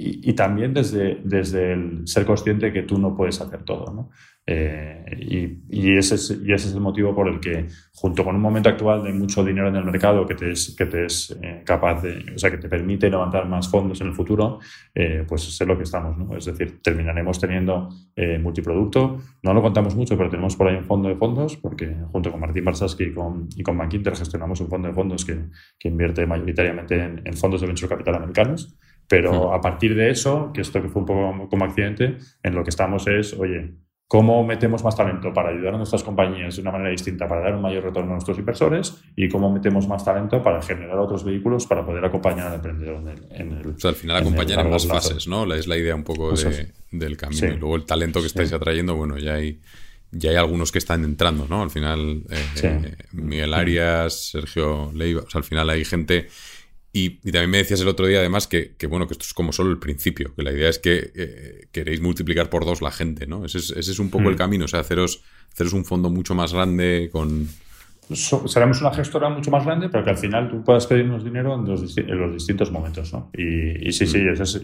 [0.00, 3.92] y, también desde, desde el ser consciente que tú no puedes hacer todo.
[3.92, 4.10] ¿no?
[4.46, 5.04] Eh,
[5.68, 8.68] y, ese es, y ese es el motivo por el que, junto con un momento
[8.68, 12.00] actual de mucho dinero en el mercado que te es, que te es eh, capaz
[12.02, 14.60] de, o sea, que te permite levantar más fondos en el futuro,
[14.94, 16.16] eh, pues es lo que estamos.
[16.16, 16.36] ¿no?
[16.36, 17.88] Es decir, terminaremos teniendo
[18.40, 19.18] multiproducto.
[19.42, 22.40] No lo contamos mucho, pero tenemos por ahí un fondo de fondos, porque junto con
[22.40, 25.36] Martín Barsaski y con, y con Bankinter gestionamos un fondo de fondos que,
[25.76, 28.78] que invierte mayoritariamente en, fondos de venture capital americanos.
[29.08, 32.62] Pero a partir de eso, que esto que fue un poco como accidente, en lo
[32.62, 33.72] que estamos es, oye,
[34.08, 37.54] cómo metemos más talento para ayudar a nuestras compañías de una manera distinta para dar
[37.54, 41.66] un mayor retorno a nuestros inversores y cómo metemos más talento para generar otros vehículos
[41.66, 43.66] para poder acompañar al emprendedor en el...
[43.66, 45.52] o sea, al final acompañar en más fases, ¿no?
[45.54, 46.32] Es la idea un poco
[46.90, 47.46] del camino.
[47.46, 49.60] Y luego el talento que estáis atrayendo, bueno, ya hay,
[50.10, 51.62] ya hay algunos que están entrando, ¿no?
[51.62, 56.28] Al final, eh, Miguel Arias, Sergio Leiva, o sea, al final hay gente
[56.92, 59.70] y, también me decías el otro día, además, que, bueno, que esto es como solo
[59.70, 63.44] el principio, que la idea es que eh, queréis multiplicar por dos la gente, ¿no?
[63.44, 64.38] Ese es, un poco el hmm.
[64.38, 65.22] camino, o sea, haceros,
[65.52, 67.46] haceros un fondo mucho más grande con...
[68.10, 71.66] seremos una gestora mucho más grande, pero que al final tú puedas pedirnos dinero en
[71.66, 71.94] los,
[72.32, 73.30] distintos momentos, ¿no?
[73.36, 74.28] Y, sí, sí, hmm.
[74.28, 74.58] y eso,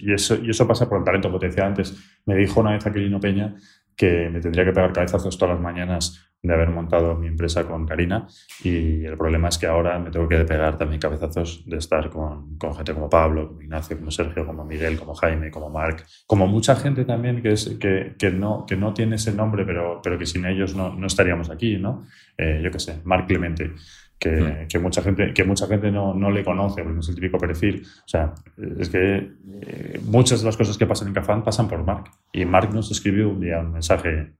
[0.00, 1.94] y, eso, y, eso, pasa por el talento, decía antes.
[2.26, 3.54] Me dijo una vez Aquilino Peña
[3.98, 7.84] que me tendría que pegar cabezazos todas las mañanas de haber montado mi empresa con
[7.84, 8.28] Karina
[8.62, 12.56] y el problema es que ahora me tengo que pegar también cabezazos de estar con,
[12.58, 16.46] con, gente como Pablo, como Ignacio, como Sergio, como Miguel, como Jaime, como Marc, como
[16.46, 20.16] mucha gente también que, es, que, que, no, que no tiene ese nombre pero, pero
[20.16, 22.06] que sin ellos no, no estaríamos aquí, ¿no?
[22.36, 23.72] Eh, yo qué sé, Marc Clemente.
[24.18, 24.68] Que, hmm.
[24.68, 27.38] que, mucha gente, que mucha gente no, no, le conoce, porque no es el típico
[27.38, 27.82] perfil.
[27.84, 28.34] O sea,
[28.78, 29.16] es que
[29.62, 32.10] eh, muchas de las cosas que pasan en Cafán pasan por Marc.
[32.32, 34.32] Y Marc nos escribió un día un mensaje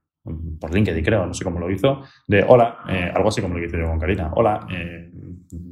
[0.59, 3.65] por LinkedIn creo, no sé cómo lo hizo, de hola, eh, algo así como lo
[3.65, 5.09] hice yo con Karina, hola, eh,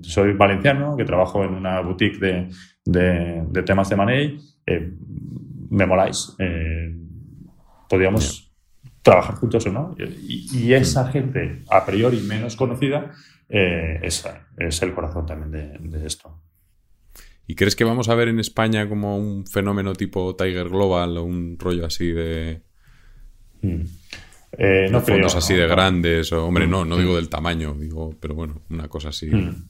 [0.02, 2.50] soy valenciano, que trabajo en una boutique de,
[2.86, 4.40] de, temas de money,
[5.70, 6.36] me moláis,
[7.90, 8.47] podríamos
[9.08, 9.96] trabajar juntos o no.
[9.98, 13.12] Y, esa gente, a priori menos conocida,
[13.50, 14.28] es,
[14.58, 16.42] es, el corazón también de, esto.
[17.48, 21.24] ¿Y crees que vamos a ver en España como un fenómeno tipo Tiger Global o
[21.24, 22.62] un rollo así de...
[23.62, 23.84] Hmm.
[24.58, 28.34] Eh, no fondos así de grandes, o, hombre, no, no digo del tamaño, digo, pero
[28.34, 29.28] bueno, una cosa así.
[29.28, 29.70] Mm, mm.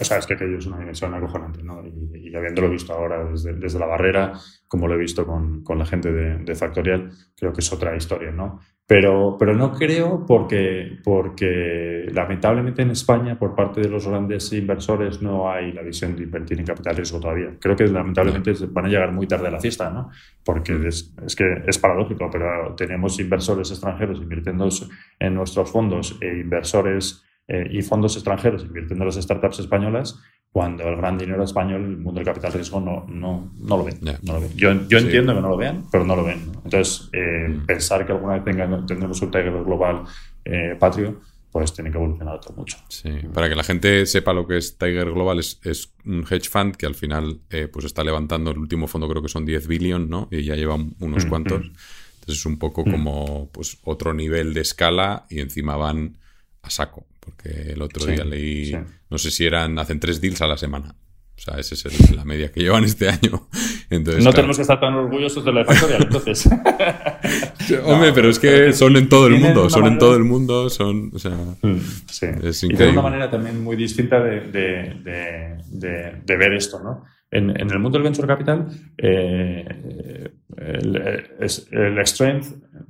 [0.00, 1.82] O sea, es que aquello es una dimensión acojonante, ¿no?
[1.86, 4.32] Y, habiéndolo visto ahora desde, desde, la barrera,
[4.66, 7.94] como lo he visto con, con la gente de, de, Factorial, creo que es otra
[7.96, 8.60] historia, ¿no?
[8.86, 15.22] Pero, pero no creo porque, porque lamentablemente en España por parte de los grandes inversores
[15.22, 17.56] no hay la visión de invertir en capital riesgo todavía.
[17.58, 20.10] Creo que lamentablemente van a llegar muy tarde a la fiesta, ¿no?
[20.44, 24.68] Porque es, es que es paradójico, pero tenemos inversores extranjeros invirtiendo
[25.18, 30.18] en nuestros fondos e inversores y fondos extranjeros invirtiendo en las startups españolas
[30.54, 33.98] cuando el gran dinero español, el mundo del capital riesgo, no, no, no, lo, ven,
[34.22, 34.52] no lo ven.
[34.54, 36.44] Yo, yo entiendo que no lo vean, pero no lo ven.
[36.64, 37.66] Entonces, eh, mm.
[37.66, 40.04] pensar que alguna vez tenga, tendremos un Tiger global
[40.44, 41.20] eh, patrio,
[41.50, 42.78] pues tiene que evolucionar otro mucho.
[42.88, 46.48] Sí, para que la gente sepa lo que es Tiger Global, es, es un hedge
[46.48, 49.66] fund que al final eh, pues está levantando el último fondo, creo que son 10
[49.66, 50.28] billion, ¿no?
[50.30, 51.62] Y ya lleva unos mm, cuantos.
[51.62, 51.72] Mm.
[52.14, 56.16] Entonces es un poco como pues otro nivel de escala y encima van
[56.62, 57.06] a saco.
[57.24, 58.76] Porque el otro día leí,
[59.08, 60.94] no sé si eran, hacen tres deals a la semana.
[61.36, 63.48] O sea, esa es la media que llevan este año.
[63.90, 66.46] Entonces, no tenemos que estar tan orgullosos de la factoría, entonces.
[67.84, 71.10] Hombre, pero es que son en todo el mundo, son en todo el mundo, son,
[71.12, 71.78] o sea, mm,
[72.10, 72.26] sí.
[72.42, 72.88] es increíble.
[72.88, 77.04] Y una manera también muy distinta de, de, de, ver esto, ¿no?
[77.30, 79.64] En, en, el mundo del venture capital, eh,
[80.56, 80.96] el,
[81.70, 82.46] el, strength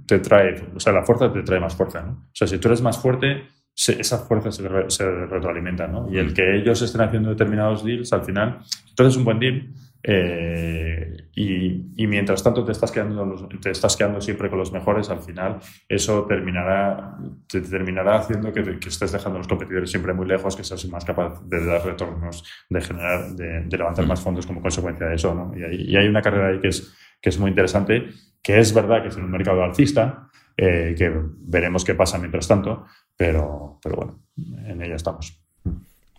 [0.06, 2.12] te trae, o sea, la fuerza te trae más fuerza, ¿no?
[2.12, 3.42] O sea, si tú eres más fuerte,
[3.76, 6.12] esas fuerzas se, se, retroalimentan, ¿no?
[6.12, 9.68] Y el que ellos estén haciendo determinados deals, al final, entonces es un buen deal.
[10.06, 15.20] Eh, y, mientras tanto te estás, quedando te estás quedando siempre con los mejores, al
[15.20, 17.16] final eso terminará,
[17.48, 20.86] te terminará haciendo que, que, estés dejando a los competidores siempre muy lejos, que seas
[20.88, 24.08] más capaz de dar retornos, de generar, de, levantar mm.
[24.08, 25.34] más fondos como consecuencia de eso.
[25.34, 25.52] ¿no?
[25.58, 28.10] Y, hay, y, hay, una carrera ahí que es, que es muy interesante,
[28.42, 32.46] que es verdad que es en un mercado alcista, eh, que veremos qué pasa mientras
[32.46, 32.84] tanto,
[33.16, 35.38] pero, pero bueno, en ella estamos.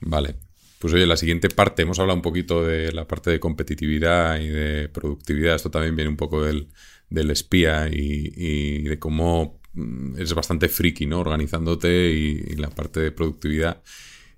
[0.01, 0.35] Vale.
[0.79, 4.49] Pues oye, la siguiente parte, hemos hablado un poquito de la parte de competitividad y
[4.49, 6.67] de productividad, esto también viene un poco del,
[7.09, 11.21] del espía y, de cómo mm, es bastante friki, ¿no?
[11.21, 13.81] Organizándote y la parte de productividad.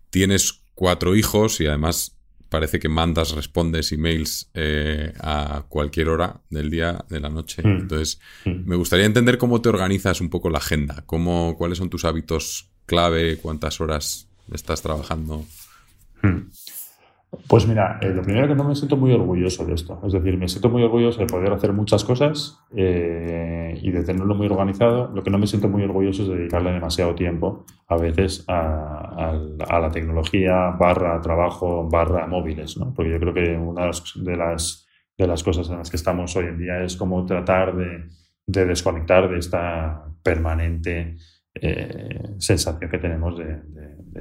[0.10, 2.17] Tienes cuatro hijos y además
[2.50, 7.62] parece que mandas, respondes emails eh, a cualquier hora del día, de la noche.
[7.64, 7.82] Mm.
[7.82, 8.68] Entonces, mm.
[8.68, 12.70] me gustaría entender cómo te organizas un poco la agenda, cómo, cuáles son tus hábitos
[12.86, 15.46] clave, cuántas horas estás trabajando.
[16.22, 16.50] Mm.
[17.48, 20.02] Pues mira, eh, lo primero que no me siento muy orgulloso de esto.
[20.06, 24.34] Es decir, me siento muy orgulloso de poder hacer muchas cosas eh, y de tenerlo
[24.36, 25.12] muy organizado.
[25.14, 29.92] Lo que no me siento muy orgulloso es dedicarle demasiado tiempo, a veces, a, la
[29.92, 32.78] tecnología barra trabajo barra móviles.
[32.78, 32.94] ¿no?
[32.94, 36.46] Porque yo creo que una de las, de las cosas en las que estamos hoy
[36.46, 38.08] en día es como tratar de,
[38.46, 41.18] de desconectar de esta permanente
[41.62, 43.62] eh, sensación que tenemos de,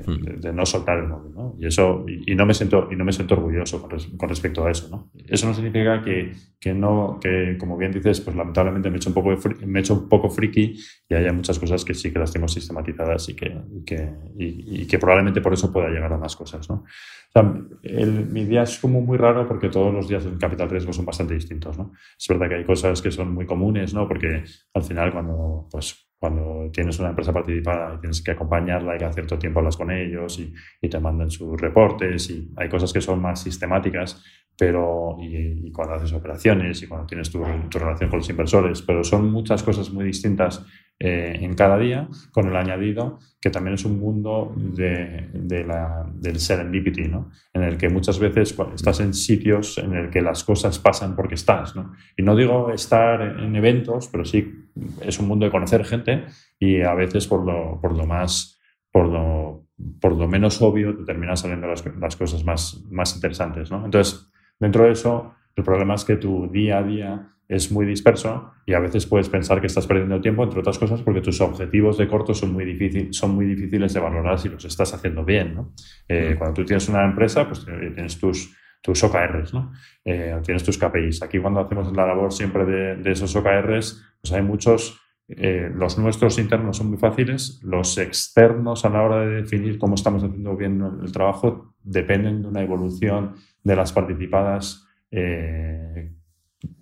[0.05, 1.33] de, no soltar el móvil.
[1.35, 1.57] ¿no?
[1.59, 4.89] Y eso y, no me siento y no me siento orgulloso con, respecto a eso.
[4.91, 5.11] ¿no?
[5.27, 9.11] Eso no significa que, que, no que como bien dices pues lamentablemente me he hecho
[9.11, 9.37] un poco
[9.67, 10.77] me he hecho un poco friki
[11.09, 14.87] y haya muchas cosas que sí que las tengo sistematizadas y que y que, y,
[14.87, 16.69] que probablemente por eso pueda llegar a más cosas.
[16.69, 16.77] ¿no?
[16.77, 20.71] O sea, el, mi día es como muy raro porque todos los días en capital
[20.71, 21.79] riesgo son bastante distintos.
[21.79, 21.93] ¿no?
[22.19, 24.07] Es verdad que hay cosas que son muy comunes, ¿no?
[24.09, 24.45] porque
[24.75, 29.05] al final cuando pues cuando tienes una empresa participada y tienes que acompañarla y que
[29.05, 32.93] a cierto tiempo hablas con ellos y, y, te mandan sus reportes y hay cosas
[32.93, 34.23] que son más sistemáticas,
[34.57, 39.31] pero y, cuando haces operaciones y cuando tienes tu, relación con los inversores, pero son
[39.31, 40.65] muchas cosas muy distintas
[40.99, 46.11] eh, en cada día, con el añadido que también es un mundo de, de la,
[46.15, 47.31] del serendipity, ¿no?
[47.53, 51.35] en el que muchas veces estás en sitios en el que las cosas pasan porque
[51.35, 51.77] estás.
[51.77, 51.93] ¿no?
[52.17, 54.71] Y no digo estar en eventos, pero sí
[55.03, 56.25] es un mundo de conocer gente
[56.59, 58.59] y a veces por lo, por lo más,
[58.91, 59.67] por lo,
[60.01, 63.71] por lo menos obvio, te terminan saliendo las, las cosas más, más interesantes.
[63.71, 63.85] ¿no?
[63.85, 68.53] Entonces, dentro de eso, el problema es que tu día a día es muy disperso
[68.67, 71.97] y a veces puedes pensar que estás perdiendo tiempo, entre otras cosas, porque tus objetivos
[71.99, 75.55] de corto son muy, difícil, son muy difíciles de valorar si los estás haciendo bien.
[75.55, 75.73] ¿no?
[76.09, 76.39] Eh, mm.
[76.39, 79.73] cuando tú tienes una empresa, pues tienes tus, tus OKRs, ¿no?
[80.05, 81.23] Eh, tienes tus KPIs.
[81.23, 85.99] Aquí cuando hacemos la labor siempre de, de esos OKRs, pues hay muchos, eh, los
[85.99, 90.57] nuestros internos son muy fáciles, los externos a la hora de definir cómo estamos haciendo
[90.57, 94.83] bien el trabajo dependen de una evolución de las participadas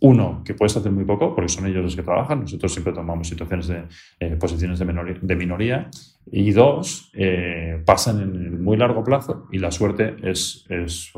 [0.01, 3.29] uno, que puedes hacer muy poco, porque son ellos los que trabajan, nosotros siempre tomamos
[3.29, 3.85] situaciones de
[4.21, 5.91] eh, posiciones de, minoría,
[6.31, 11.13] y dos, eh, pasan en el muy largo plazo y la suerte es, es,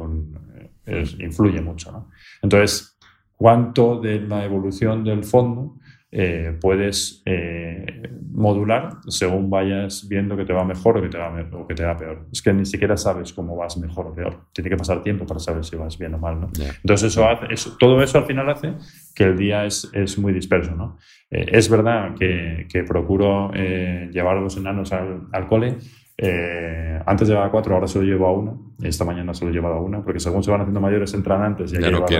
[1.18, 2.08] influye mucho.
[2.42, 2.98] Entonces,
[3.36, 5.75] ¿cuánto de la evolución del fondo
[6.12, 11.34] eh, puedes eh, modular según vayas viendo que te va mejor o que te va,
[11.52, 12.26] o que te va peor.
[12.32, 14.46] Es que ni siquiera sabes cómo vas mejor o peor.
[14.52, 16.40] Tiene que pasar tiempo para saber si vas bien o mal.
[16.40, 16.48] ¿no?
[16.82, 17.46] Entonces, eso, hace,
[17.78, 18.74] todo eso al final hace
[19.14, 20.76] que el día es, es muy disperso.
[20.76, 20.96] ¿no?
[21.30, 25.76] Eh, es verdad que, que procuro llevar a los enanos al, al cole,
[26.18, 28.74] eh, antes llevaba cuatro, ahora solo llevo a uno.
[28.82, 31.72] Esta mañana solo he llevado a una, porque según se van haciendo mayores entran antes
[31.72, 32.16] y hay que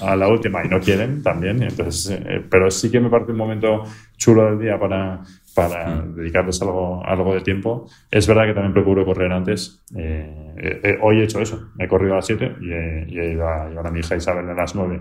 [0.00, 1.62] a, la, última y no quieren también.
[1.62, 3.84] Entonces, eh, pero sí que me parece un momento
[4.16, 5.22] chulo del día para,
[5.54, 6.16] para Mm.
[6.16, 7.88] dedicarles algo, algo de tiempo.
[8.10, 9.84] Es verdad que también procuro correr antes.
[9.96, 11.70] Eh, hoy he hecho eso.
[11.78, 14.16] He corrido a las 7 y he, y he ido a llevar a mi hija
[14.16, 15.00] Isabel a las 9.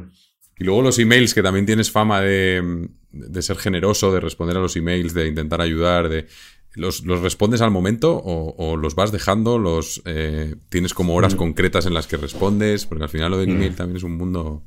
[0.57, 4.61] Y luego los emails, que también tienes fama de, de ser generoso, de responder a
[4.61, 6.27] los emails, de intentar ayudar, de...
[6.75, 9.57] ¿Los, los respondes al momento o, o los vas dejando?
[9.57, 11.37] los eh, ¿Tienes como horas Mm.
[11.37, 12.85] concretas en las que respondes?
[12.85, 13.55] Porque al final lo del Mm.
[13.55, 14.63] email también es un mundo...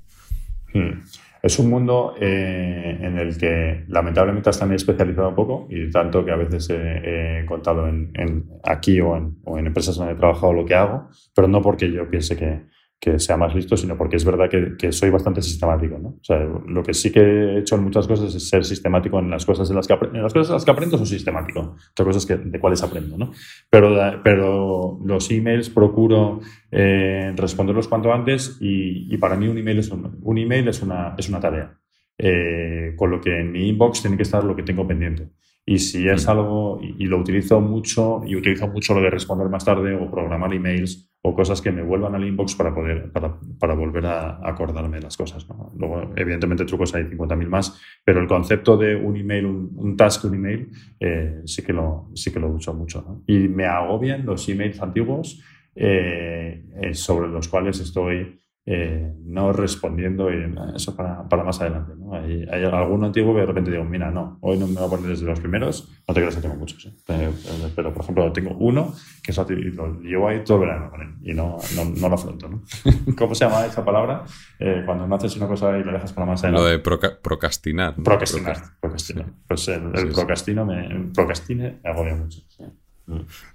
[0.74, 1.02] Hmm.
[1.40, 6.24] Es un mundo eh, en el que lamentablemente está muy especializado un poco y tanto
[6.24, 10.14] que a veces he, he contado en, en aquí o en, o en empresas donde
[10.14, 12.62] he trabajado lo que hago, pero no porque yo piense que,
[13.00, 15.98] que sea más listo, sino porque es verdad que, que soy bastante sistemático.
[15.98, 16.08] ¿no?
[16.08, 19.30] O sea, lo que sí que he hecho en muchas cosas es ser sistemático en
[19.30, 21.76] las cosas en las que, en las cosas en las que aprendo, soy sistemático.
[21.92, 23.16] Otra cosa es que, de cuáles aprendo.
[23.16, 23.30] ¿no?
[23.70, 26.40] Pero, da- pero los emails procuro
[26.72, 30.82] eh, responderlos cuanto antes y, y para mí un email es, un, un email es,
[30.82, 31.78] una, es una tarea.
[32.20, 35.28] Eh, con lo que en mi inbox tiene que estar lo que tengo pendiente.
[35.64, 36.30] Y si es Mm.
[36.30, 40.10] algo, y, y lo utilizo mucho, y utilizo mucho lo de responder más tarde o
[40.10, 44.40] programar emails o cosas que me vuelvan al inbox para poder, para, para volver a,
[44.48, 45.48] acordarme de las cosas.
[45.48, 45.72] ¿no?
[45.76, 50.36] Luego, evidentemente, trucos hay 50.000 más, pero el concepto de un email, un, task, un
[50.36, 50.68] email,
[51.00, 53.22] eh, sí, que lo, sí que lo uso mucho.
[53.26, 55.42] Y me agobian los emails antiguos
[55.74, 58.40] eh, eh, sobre los cuales estoy
[58.70, 61.92] eh, no respondiendo y eso para, para más adelante.
[61.96, 62.12] ¿no?
[62.14, 64.88] Hay, hay alguno antiguo que de repente digo, mira, no, hoy no me voy a
[64.90, 66.92] poner desde los primeros, no te creas que tengo muchos, ¿eh?
[67.06, 67.32] pero,
[67.74, 68.92] pero- por ejemplo tengo uno
[69.22, 69.38] que es,
[69.74, 72.48] lo llevo ahí todo el verano con él y no, no, no lo afronto.
[72.48, 72.62] ¿no?
[73.18, 74.24] ¿Cómo se llama esa palabra?
[74.58, 76.62] Eh, cuando no haces una cosa y la dejas para más adelante.
[76.64, 77.96] Lo de proca- procrastinar.
[77.96, 78.04] ¿no?
[78.04, 78.56] Procrastinar.
[78.56, 79.26] Procrast- procrastinar.
[79.26, 79.32] Sí.
[79.48, 80.14] Pues el, Sí, el sí.
[80.14, 82.40] procrastino me, procrastine me agobia mucho.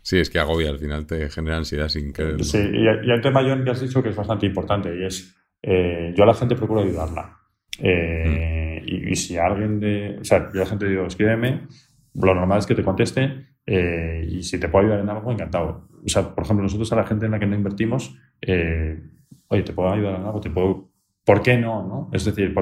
[0.01, 0.19] Sí.
[0.19, 2.43] Es que agobia, al final te genera ansiedad sin querer.
[2.43, 5.35] Sí, y, y el tema, John, que has dicho que es bastante importante y es,
[5.61, 7.37] eh, yo a la gente procuro ayudarla.
[7.79, 11.67] Eh, y, y si alguien de, o sea, yo a la gente digo, escríbeme,
[12.15, 15.87] lo normal es que te conteste eh, y si te puedo ayudar en algo, encantado.
[16.05, 19.73] O sea, por ejemplo, nosotros a la gente en la que no invertimos, oye, te
[19.73, 20.89] puedo ayudar en algo, te puedo...
[21.25, 21.87] ¿Por qué no?
[21.87, 22.09] no?
[22.11, 22.53] Es decir,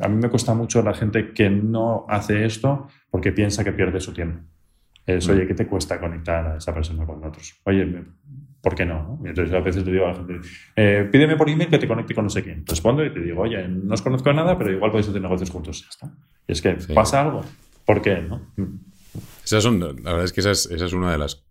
[0.00, 4.00] a mí me cuesta mucho la gente que no hace esto porque piensa que pierde
[4.00, 4.42] su tiempo.
[5.06, 7.54] Es, oye, ¿qué te cuesta conectar a esa persona con otros?
[7.64, 7.86] Oye,
[8.60, 9.20] ¿por qué no?
[9.24, 10.40] entonces a veces le digo a la gente,
[10.74, 12.64] eh, pídeme por email que te conecte con no sé quién.
[12.66, 15.82] Respondo y te digo, oye, no os conozco nada, pero igual podéis hacer negocios juntos.
[15.82, 16.12] Ya está.
[16.48, 16.92] Y es que Sí.
[16.92, 17.44] pasa algo.
[17.84, 18.16] ¿Por qué?
[18.22, 18.40] No?
[19.44, 21.44] Esas son, la verdad es que esa es, esa es una de las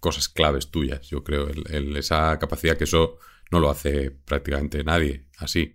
[0.00, 1.48] cosas claves tuyas, yo creo.
[1.48, 3.18] el- el- esa capacidad que eso
[3.50, 5.74] no lo hace prácticamente nadie así.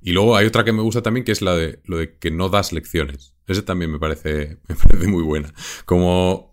[0.00, 2.30] Y luego hay otra que me gusta también, que es la de lo de que
[2.30, 3.34] no das lecciones.
[3.46, 5.52] Ese también me parece, me parece muy buena.
[5.84, 6.51] Como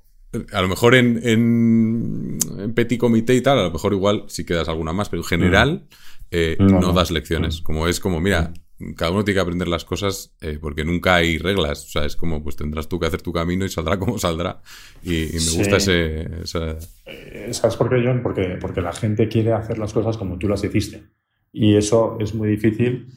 [0.53, 4.45] a lo mejor en, en, en petit comité y tal, a lo mejor igual sí
[4.45, 5.87] que das alguna más, pero en general
[6.31, 7.61] eh, No, das lecciones.
[7.61, 8.53] Como es como, mira,
[8.95, 11.85] cada uno tiene que aprender las cosas eh, porque nunca hay reglas.
[11.85, 14.61] O sea, es como, pues tendrás tú que hacer tu camino y saldrá como saldrá.
[15.03, 15.57] Y, y me Sí.
[15.57, 16.77] gusta ese, esa-
[17.07, 18.21] Eh, ¿Sabes por qué, John?
[18.21, 21.03] Porque, porque la gente quiere hacer las cosas como tú las hiciste.
[21.51, 23.07] Y eso es muy difícil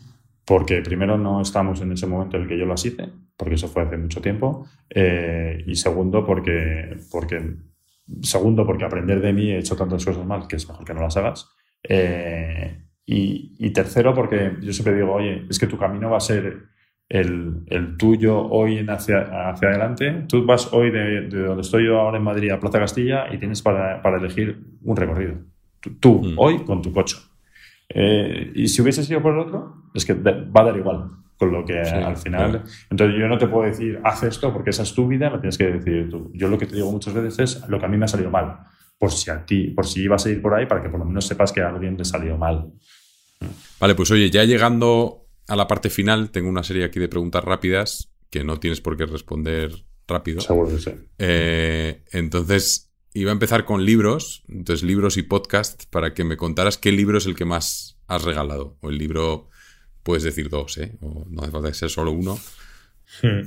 [0.47, 3.69] porque primero no estamos en ese momento en el que yo las hice, porque eso
[3.69, 4.67] fue hace mucho tiempo.
[4.91, 7.57] eh, y segundo, porque, porque,
[8.23, 11.01] segundo, porque aprender de mí he hecho tantas cosas mal que es mejor que no
[11.03, 11.49] las hagas.
[11.89, 16.21] Eh, y, y tercero, porque yo siempre digo, oye, es que tu camino va a
[16.21, 16.65] ser
[17.09, 20.25] el, el tuyo hoy en hacia, hacia adelante.
[20.29, 23.39] Tú vas hoy de, de donde estoy yo ahora en Madrid a Plaza Castilla y
[23.39, 25.35] tienes para, para elegir un recorrido.
[25.81, 26.35] Tú, tú, Mm.
[26.39, 27.17] hoy con tu coche.
[27.89, 31.11] Eh, y si hubiese sido por el otro, es que va a dar igual.
[31.39, 32.51] Con lo que Sí, al final.
[32.51, 32.65] claro.
[32.91, 35.59] Entonces yo no te puedo decir, haz esto porque esa es tu vida, la tienes
[35.59, 36.31] que decidir tú.
[36.35, 38.31] Yo lo que te digo muchas veces es lo que a mí me ha salido
[38.31, 38.59] mal.
[38.99, 41.05] Por si a ti, por si ibas a ir por ahí, para que por lo
[41.07, 42.71] menos sepas que a alguien le salió mal.
[43.81, 47.43] Vale, pues oye, ya llegando a la parte final, tengo una serie aquí de preguntas
[47.43, 49.73] rápidas que no tienes por qué responder
[50.07, 50.41] rápido.
[50.41, 50.91] Seguro que sí.
[51.19, 56.79] Eh, entonces, iba a empezar con libros, entonces libros y podcast, para que me contaras
[56.79, 58.77] qué libro es el que más has regalado.
[58.81, 59.49] O el libro,
[60.03, 60.97] puedes decir dos, ¿eh?
[61.01, 62.37] O no hace falta que sea solo uno.
[63.23, 63.43] Hmm.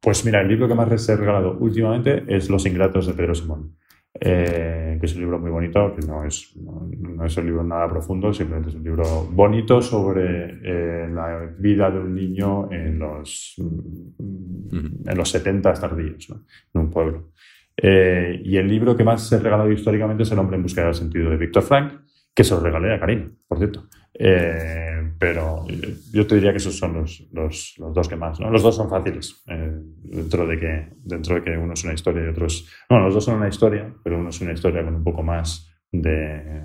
[0.00, 3.34] Pues mira, el libro que más les he regalado últimamente es Los Ingratos de Pedro
[3.34, 3.76] Simón,
[4.18, 7.62] eh, que es un libro muy bonito, que no es, no, no es un libro
[7.62, 12.98] nada profundo, simplemente es un libro bonito sobre eh, la vida de un niño en
[12.98, 16.44] los, en los 70 tardíos, ¿no?
[16.72, 17.32] en un pueblo.
[17.76, 20.94] Eh, y el libro que más he regalado históricamente es El hombre en busca del
[20.94, 21.92] sentido de Víctor Frank,
[22.34, 23.88] que se lo regalé a Karina, por cierto.
[24.14, 28.40] Eh, pero eh, yo te diría que esos son los, los, los dos que más.
[28.40, 28.50] ¿no?
[28.50, 29.70] Los dos son fáciles, eh,
[30.02, 32.66] dentro, de que, dentro de que uno es una historia y otro es...
[32.88, 35.70] Bueno, los dos son una historia, pero uno es una historia con un poco más
[35.92, 36.64] de...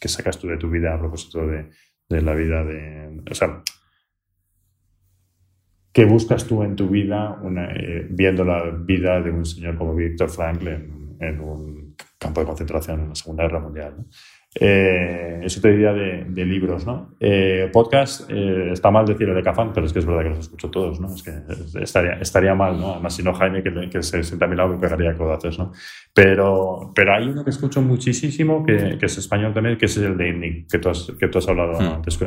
[0.00, 1.68] que sacas tú de tu vida a propósito de,
[2.08, 3.20] de la vida de...
[3.30, 3.62] O sea,
[5.92, 7.42] ¿qué buscas tú en tu vida
[7.76, 13.00] eh, viendo la vida de un señor como Víctor Frankl en, un campo de concentración
[13.00, 14.06] en la Segunda Guerra Mundial?
[14.54, 17.14] Eh, eso te diría de, libros, ¿no?
[17.18, 20.70] Eh, podcast, está mal decirlo de Cafán, pero es que es verdad que los escucho
[20.70, 21.14] todos, ¿no?
[21.14, 21.32] Es que
[21.80, 22.92] estaría, estaría mal, ¿no?
[22.92, 25.72] Además, si no, Jaime, que, se sienta a mi lado, me pegaría codazos, ¿no?
[26.12, 30.28] Pero, pero hay uno que escucho muchísimo, que, es español también, que es el de
[30.28, 31.94] INNIC, que tú has, que tú has hablado hmm.
[31.94, 32.18] antes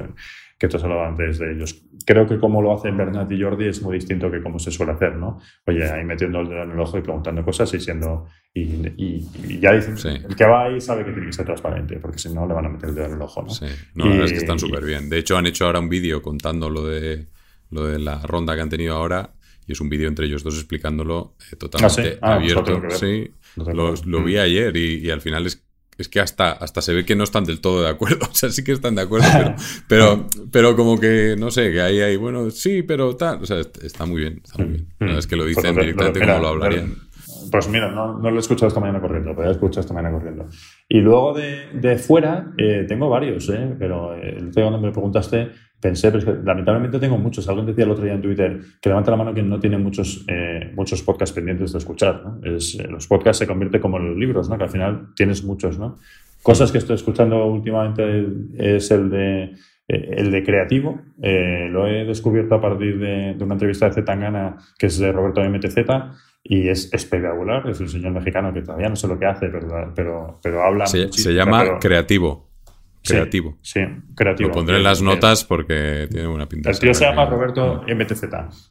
[0.58, 1.84] que tú has hablado antes de ellos.
[2.06, 4.94] Creo que como lo hacen Bernat y Jordi es muy distinto que como se suele
[4.94, 5.40] hacer, ¿no?
[5.66, 8.28] Oye, ahí metiendo el dedo en el ojo y preguntando cosas y siendo...
[8.54, 9.98] Y, ya dicen,
[10.30, 12.68] el que va ahí sabe que tiene que ser transparente, porque si no le van
[12.68, 13.50] a meter el dedo en el ojo, ¿no?
[13.50, 15.10] Sí, no, es que están súper bien.
[15.10, 17.28] De hecho, han hecho ahora un vídeo contando lo de,
[17.70, 19.34] lo de la ronda que han tenido ahora
[19.68, 22.20] y es un vídeo entre ellos dos explicándolo eh, totalmente ah, sí?
[22.22, 22.82] Ah, abierto.
[22.92, 25.65] sí, lo, vi ayer y, y, al final es
[25.98, 28.26] es que hasta, hasta se ve que no están del todo de acuerdo.
[28.36, 29.28] O sea, sí que están de acuerdo,
[29.88, 33.42] pero, pero, como que, no sé, que ahí hay, bueno, sí, pero tal.
[33.42, 34.88] O sea, está muy bien, está muy bien.
[35.00, 35.18] Mm, mm.
[35.18, 36.96] es que lo dicen pues directamente como lo hablarían.
[37.52, 40.14] Pues mira, no, no, lo he escuchado esta mañana corriendo, pero he escuchado esta mañana
[40.14, 40.50] corriendo.
[40.90, 43.76] Y luego de, de fuera, eh, tengo varios, ¿eh?
[43.80, 47.48] pero el día cuando me preguntaste, pensé, pero es que lamentablemente tengo muchos.
[47.48, 50.26] Alguien decía el otro día en Twitter que levanta la mano que no tiene muchos,
[50.28, 52.24] eh, muchos podcasts pendientes de escuchar.
[52.24, 52.40] ¿no?
[52.44, 54.58] Es, eh, los podcasts se convierten como en los libros, ¿no?
[54.58, 55.78] que al final tienes muchos.
[55.78, 55.98] ¿no?
[56.42, 58.26] Cosas que estoy escuchando últimamente
[58.58, 59.54] es el de,
[59.88, 61.00] el de creativo.
[61.18, 65.78] lo he descubierto a partir de, una entrevista de Zetangana, que es de Roberto MTZ
[66.44, 67.68] y es espectacular.
[67.70, 70.86] Es un señor mexicano que todavía no sé lo que hace, pero, pero, pero habla.
[70.86, 72.55] Se, se llama Creativo.
[73.06, 73.58] Creativo.
[73.62, 73.82] Sí,
[74.16, 74.50] creativo.
[74.50, 76.70] Lo pondré en las notas porque tiene una pinta.
[76.70, 78.24] El tío se llama Roberto MTZ,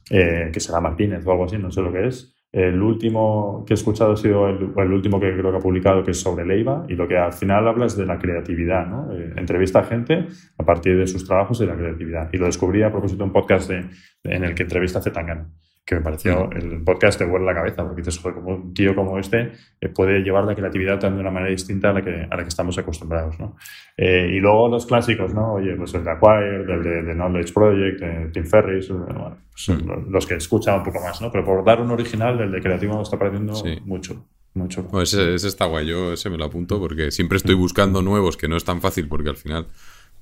[0.09, 2.31] eh, que será Martínez o algo así, no sé lo que es.
[2.51, 6.03] El último que he escuchado ha sido el, el, último que creo que ha publicado,
[6.03, 9.11] que es sobre Leiva, y lo que al final habla es de la creatividad, ¿no?
[9.11, 10.27] Eh, entrevista a gente
[10.57, 12.29] a partir de sus trabajos y de la creatividad.
[12.31, 13.85] Y lo descubrí a propósito de un podcast de,
[14.23, 15.49] en el que entrevista a Zetangana
[15.85, 18.95] que me pareció el podcast te vuelve la cabeza, porque dices, joder, como un tío
[18.95, 22.35] como este eh, puede llevar la creatividad de una manera distinta a la que, a
[22.35, 23.55] la que estamos acostumbrados, ¿no?
[23.95, 25.53] Eh, y luego los clásicos, ¿no?
[25.53, 29.79] Oye, pues el de Acquire, el de, Knowledge Project, de Tim Ferris, eh, bueno, pues
[30.09, 31.31] los que escuchan un poco más, ¿no?
[31.31, 33.53] Pero por dar un original, el de creativo me está pareciendo
[33.85, 34.25] mucho.
[34.55, 34.87] Mucho.
[35.01, 38.55] ese, está guay, yo ese me lo apunto porque siempre estoy buscando nuevos, que no
[38.55, 39.67] es tan fácil porque al final,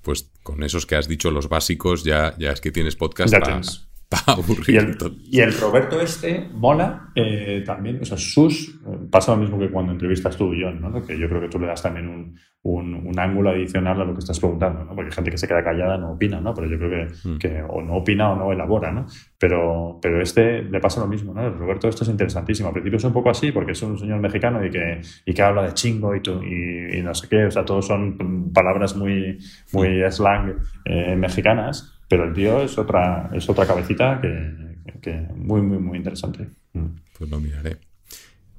[0.01, 3.61] pues con esos que has dicho, los básicos, ya, ya es que tienes podcast para,
[5.31, 9.91] y el, Roberto este mola eh, también, o sea, sus, pasa lo mismo que cuando
[9.91, 11.03] entrevistas tú y yo, ¿no?
[11.05, 14.19] que yo creo que tú le das también un, un, ángulo adicional a lo que
[14.19, 14.95] estás preguntando, ¿no?
[14.95, 16.53] porque hay gente que se queda callada no opina, ¿no?
[16.53, 17.37] pero yo creo que, mm.
[17.37, 19.05] que, o no opina o no elabora, ¿no?
[19.37, 21.45] Pero, pero este le pasa lo mismo, ¿no?
[21.45, 24.19] El Roberto esto es interesantísimo, al principio es un poco así porque es un señor
[24.19, 27.51] mexicano y que, y que habla de chingo y, y, y no sé qué, o
[27.51, 29.37] sea, todos son palabras muy,
[29.73, 30.11] muy mm.
[30.11, 30.55] slang
[30.85, 36.47] eh, mexicanas, pero el tío es otra, es otra cabecita que, muy, muy, muy interesante.
[36.73, 36.85] Mm.
[37.17, 37.79] Pues lo miraré.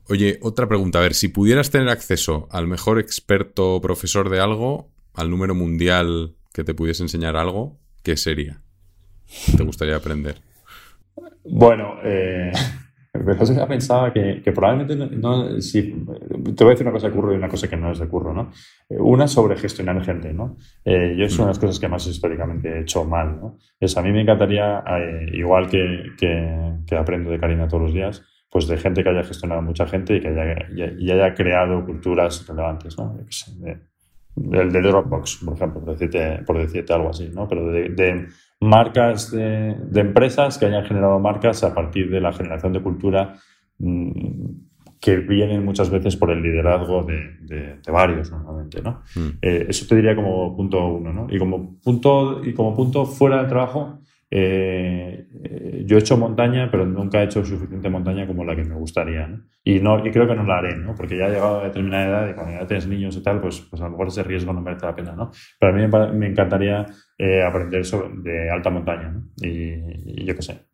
[0.09, 0.99] Oye, otra pregunta.
[0.99, 6.35] A ver, si pudieras tener acceso al mejor experto profesor de algo, al número mundial
[6.53, 8.61] que te pudiese enseñar algo, ¿qué sería?
[9.57, 10.43] ¿Te gustaría aprender?
[11.45, 12.51] Bueno, eh,
[13.15, 17.33] pero pensaba que, que probablemente no, si, te voy a decir una cosa de curro
[17.33, 18.51] y una cosa que no es de curro, ¿no?
[18.89, 20.57] Eh, una sobre gestionar gente, ¿no?
[20.85, 23.59] Eh, yo es una de las cosas que más históricamente he hecho mal, ¿no?
[23.79, 27.95] Es, a mí me encantaría, eh, igual que, que, que, aprendo de Karina todos los
[27.95, 30.67] días, pues de gente que haya gestionado mucha gente y que haya,
[30.99, 33.17] y haya creado culturas relevantes, ¿no?
[34.37, 37.47] El de Dropbox, por ejemplo, por decirte, por decirte algo así, ¿no?
[37.47, 38.27] Pero de, de
[38.61, 43.35] marcas de, empresas que hayan generado marcas a partir de la generación de cultura
[43.79, 44.49] mm,
[45.01, 49.03] que vienen muchas veces por el liderazgo de, varios normalmente, ¿no?
[49.15, 49.29] Mm.
[49.43, 51.27] Eh, eso te diría como punto uno, ¿no?
[51.29, 54.01] Y como punto, y como punto fuera del trabajo,
[54.37, 58.65] eh, eh, yo he hecho montaña, pero nunca he hecho suficiente montaña como la que
[58.65, 59.29] me gustaría.
[59.29, 59.45] ¿no?
[59.63, 60.93] Y, no, y creo que no la haré, ¿no?
[60.97, 63.61] porque ya he llegado a determinada edad y cuando ya tienes niños y tal, pues,
[63.61, 65.13] pues a lo mejor ese riesgo no merece la pena.
[65.13, 65.31] ¿no?
[65.61, 66.85] Pero a mí me, encantaría
[67.17, 69.13] eh, aprender sobre, de alta montaña.
[69.13, 69.23] ¿no?
[69.41, 70.67] Y, yo qué sé,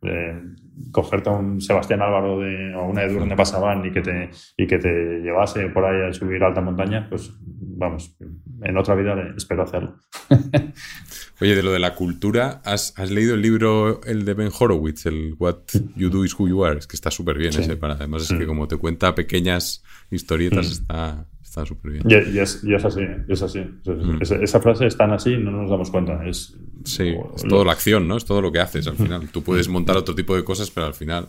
[0.93, 4.67] cogerte a un Sebastián Álvaro de, o una de donde pasaban y que, te, y
[4.67, 8.17] que te llevase por ahí a subir alta montaña, pues vamos,
[8.63, 9.97] en otra vida espero hacerlo.
[11.41, 15.35] Oye, de lo de la cultura, ¿has, leído el libro, el de Ben Horowitz, el
[15.39, 15.63] What
[15.97, 16.79] You Do Is Who You Are?
[16.79, 20.69] Es que está súper bien ese, para, además es que como te cuenta pequeñas historietas,
[20.69, 20.73] mm.
[20.73, 22.05] está está súper bien.
[22.07, 23.59] Y, es, así, es así.
[23.59, 24.19] Mm.
[24.21, 26.25] esa frase es tan así, no nos damos cuenta.
[26.25, 28.17] Es, sí, es toda la acción, ¿no?
[28.17, 29.29] Es todo lo que haces al final.
[29.31, 31.29] Tú puedes montar otro tipo de cosas, pero al final...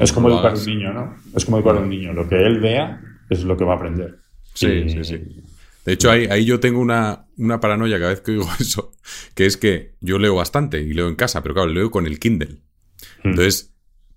[0.00, 1.16] es como educar a un niño, ¿no?
[1.34, 2.12] Es como educar a un niño.
[2.12, 3.00] Lo que él vea
[3.30, 4.18] es lo que va a aprender.
[4.54, 5.42] Sí, sí, sí.
[5.84, 8.92] De hecho, ahí, ahí yo tengo una, una, paranoia cada vez que digo eso,
[9.34, 12.18] que es que yo leo bastante y leo en casa, pero claro, leo con el
[12.18, 12.58] Kindle.
[13.22, 13.30] Hmm.
[13.30, 13.72] Entonces,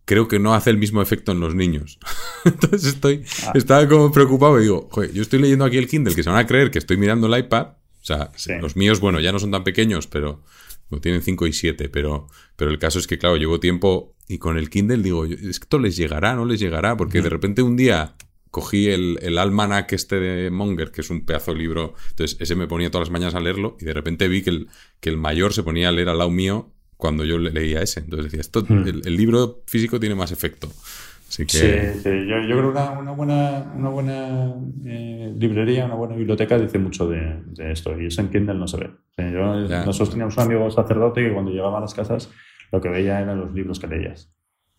[0.05, 1.99] creo que no hace el mismo efecto en los niños.
[2.45, 3.53] Entonces estoy, Ah.
[3.55, 6.39] estaba como preocupado y digo, "Joder, yo estoy leyendo aquí el Kindle, que se van
[6.39, 7.67] a creer que estoy mirando el iPad.
[8.01, 8.53] O sea, Sí.
[8.59, 10.43] los míos, bueno, ya no son tan pequeños, pero
[10.89, 14.37] no, tienen 5 y 7, pero, pero el caso es que, claro, llevo tiempo y
[14.39, 16.35] con el Kindle digo, ¿esto les llegará?
[16.35, 16.97] ¿No les llegará?
[16.97, 18.15] Porque de repente un día
[18.49, 22.55] cogí el, el almanac este de Monger, que es un pedazo de libro, entonces ese
[22.55, 24.67] me ponía todas las mañanas a leerlo y de repente vi que el,
[24.99, 28.01] que el mayor se ponía a leer al lado mío cuando yo le- leía ese.
[28.01, 30.71] Entonces decía, esto, el, el libro físico tiene más efecto.
[31.31, 31.93] Así que...
[31.93, 34.53] Sí, sí, Yo, yo creo que una, una buena, una buena
[34.85, 37.97] eh, librería, una buena biblioteca dice mucho de, de esto.
[37.99, 38.87] Y eso en Kindle no se ve.
[38.87, 42.29] O sea, yo- nosotros teníamos un amigo sacerdote que cuando llegaba a las casas
[42.73, 44.29] lo que veía eran los libros que leías.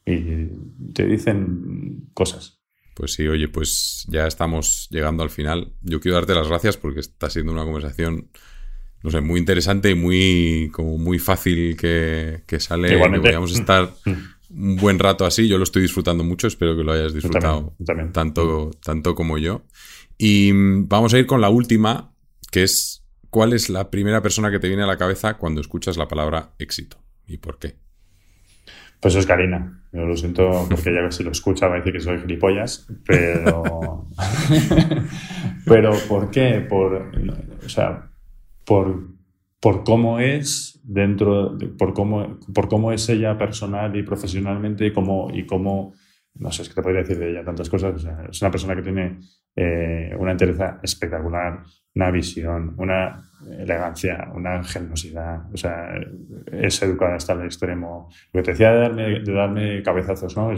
[0.04, 0.48] Y
[0.92, 2.60] te dicen cosas.
[2.94, 5.72] Pues sí, oye, pues ya estamos llegando al final.
[5.80, 8.28] Yo quiero darte las gracias porque está siendo una conversación,
[9.02, 12.92] no sé, muy interesante y muy, como muy fácil que, que sale.
[12.92, 13.30] Igualmente.
[13.30, 14.31] Que estar Mm.
[14.54, 15.48] Un buen rato así.
[15.48, 18.12] Yo lo estoy disfrutando mucho, espero que lo hayas Yo disfrutado también, yo también.
[18.12, 19.62] tanto, tanto como yo.
[20.18, 22.12] Y mm, vamos a ir con la última,
[22.50, 25.96] que es ¿cuál es la primera persona que te viene a la cabeza cuando escuchas
[25.96, 26.98] la palabra éxito?
[27.26, 27.76] ¿Y por qué?
[29.00, 29.82] Pues es Karina.
[29.90, 34.06] Yo lo siento porque ya si lo escucha va a decir que soy gilipollas, pero.
[35.66, 36.64] pero ¿por qué?
[36.68, 37.10] Por,
[37.64, 38.10] o sea,
[38.64, 39.11] por,
[39.62, 44.92] por cómo es dentro, de- por cómo, por cómo es ella personal y profesionalmente y
[44.92, 45.94] cómo, y cómo
[46.34, 47.94] no sé, es que te podría decir de ella tantas cosas.
[47.94, 49.18] O sea, es una persona que tiene
[49.54, 51.62] eh, una entereza espectacular,
[51.94, 53.22] una visión, una
[53.58, 55.52] elegancia, una generosidad.
[55.52, 55.90] O sea,
[56.50, 58.08] es educada hasta el extremo.
[58.32, 60.50] Lo que te decía de darme, de darme cabezazos, ¿no?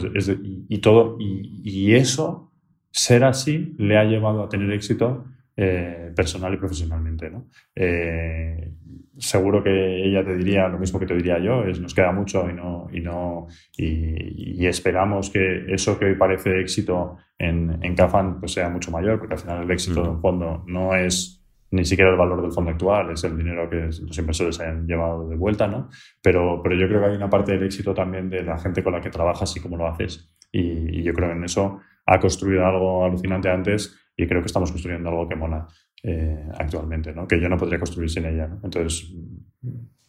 [0.68, 2.52] Y, todo, y, y eso,
[2.92, 5.24] ser así, le ha llevado a tener éxito
[5.56, 7.48] eh, personal y profesionalmente, ¿no?
[7.74, 8.74] Eh,
[9.18, 12.48] seguro que ella te diría lo mismo que te diría yo, es nos queda mucho
[12.48, 13.46] y no, y no,
[13.76, 18.90] y, y esperamos que eso que hoy parece éxito en, en Cafan pues sea mucho
[18.90, 20.10] mayor, porque al final el éxito Ujú.
[20.10, 21.40] de un fondo no es
[21.70, 25.28] ni siquiera el valor del fondo actual, es el dinero que los inversores han llevado
[25.28, 25.88] de vuelta, ¿no?
[26.22, 28.92] Pero, pero yo creo que hay una parte del éxito también de la gente con
[28.92, 30.32] la que trabajas y cómo lo haces.
[30.52, 34.46] Y, y yo creo que en eso ha construido algo alucinante antes y creo que
[34.46, 35.66] estamos construyendo algo que mola
[36.06, 37.26] eh, actualmente, ¿no?
[37.26, 38.50] Que yo no podría construir sin ella.
[38.62, 39.10] Entonces,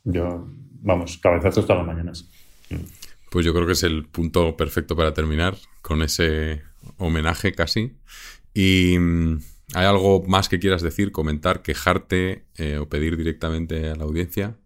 [0.03, 0.45] yo,
[0.81, 2.29] vamos, cabezazos todas las mañanas.
[3.31, 6.63] Pues yo creo que es el punto perfecto para terminar con ese
[6.97, 7.95] homenaje casi.
[8.53, 9.39] Y mm,
[9.73, 14.57] ¿hay algo más que quieras decir, comentar, quejarte eh, o pedir directamente a la audiencia?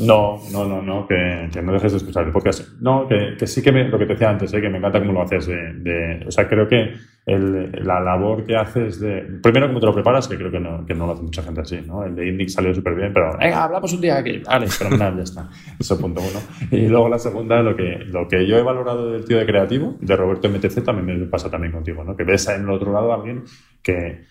[0.00, 2.76] No, no, no, no, que, no dejes de escuchar el.
[2.80, 4.60] No, que, sí que me, lo que te decía antes, ¿eh?
[4.60, 5.46] que me encanta cómo lo haces.
[5.46, 6.94] De, de- o sea, creo que
[7.26, 9.22] la labor que haces de.
[9.40, 11.60] Primero, cómo te lo preparas, que creo que no, que no lo hace mucha gente
[11.60, 12.04] así, ¿no?
[12.04, 14.38] El de Indic salió súper bien, pero venga, hablamos un día aquí.
[14.44, 15.48] Vale, fenomenal, ya está.
[15.78, 16.40] Eso punto uno.
[16.72, 19.96] Y luego la segunda, lo que, lo que yo he valorado del tío de creativo,
[20.00, 22.16] de Roberto MTC, también me pasa también contigo, ¿no?
[22.16, 23.44] Que ves en el otro lado a alguien
[23.80, 24.24] que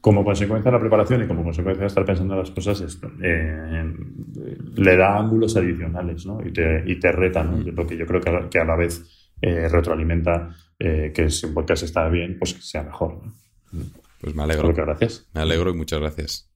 [0.00, 3.10] como consecuencia de la preparación y como consecuencia de estar pensando en las cosas, esto,
[3.22, 3.94] eh,
[4.76, 6.40] le da ángulos adicionales ¿no?
[6.44, 7.58] y, te, y te reta, ¿no?
[7.58, 11.46] lo que yo creo que a, que a la vez eh, retroalimenta eh, que si
[11.46, 13.20] un podcast está bien, pues que sea mejor.
[13.72, 13.82] ¿no?
[14.20, 14.74] Pues me alegro.
[14.74, 15.28] que gracias.
[15.34, 16.50] Me alegro y muchas gracias.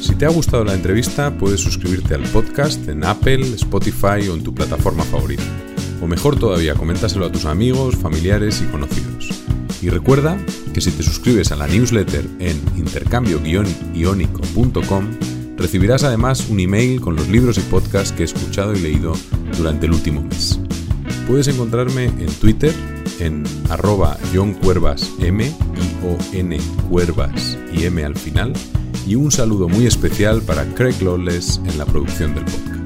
[0.00, 4.44] Si te ha gustado la entrevista, puedes suscribirte al podcast en Apple, Spotify o en
[4.44, 5.69] tu plataforma favorita.
[6.00, 9.28] O mejor todavía, coméntaselo a tus amigos, familiares y conocidos.
[9.82, 10.38] Y recuerda
[10.72, 15.04] que si te suscribes a la newsletter en intercambio-iónico.com,
[15.56, 19.14] recibirás además un email con los libros y podcasts que he escuchado y leído
[19.56, 20.60] durante el último mes.
[21.26, 22.72] Puedes encontrarme en Twitter
[23.20, 28.52] en arroba johncuervasm, I-O-N Cuervas y M al final,
[29.06, 32.79] y un saludo muy especial para Craig Lawless en la producción del podcast.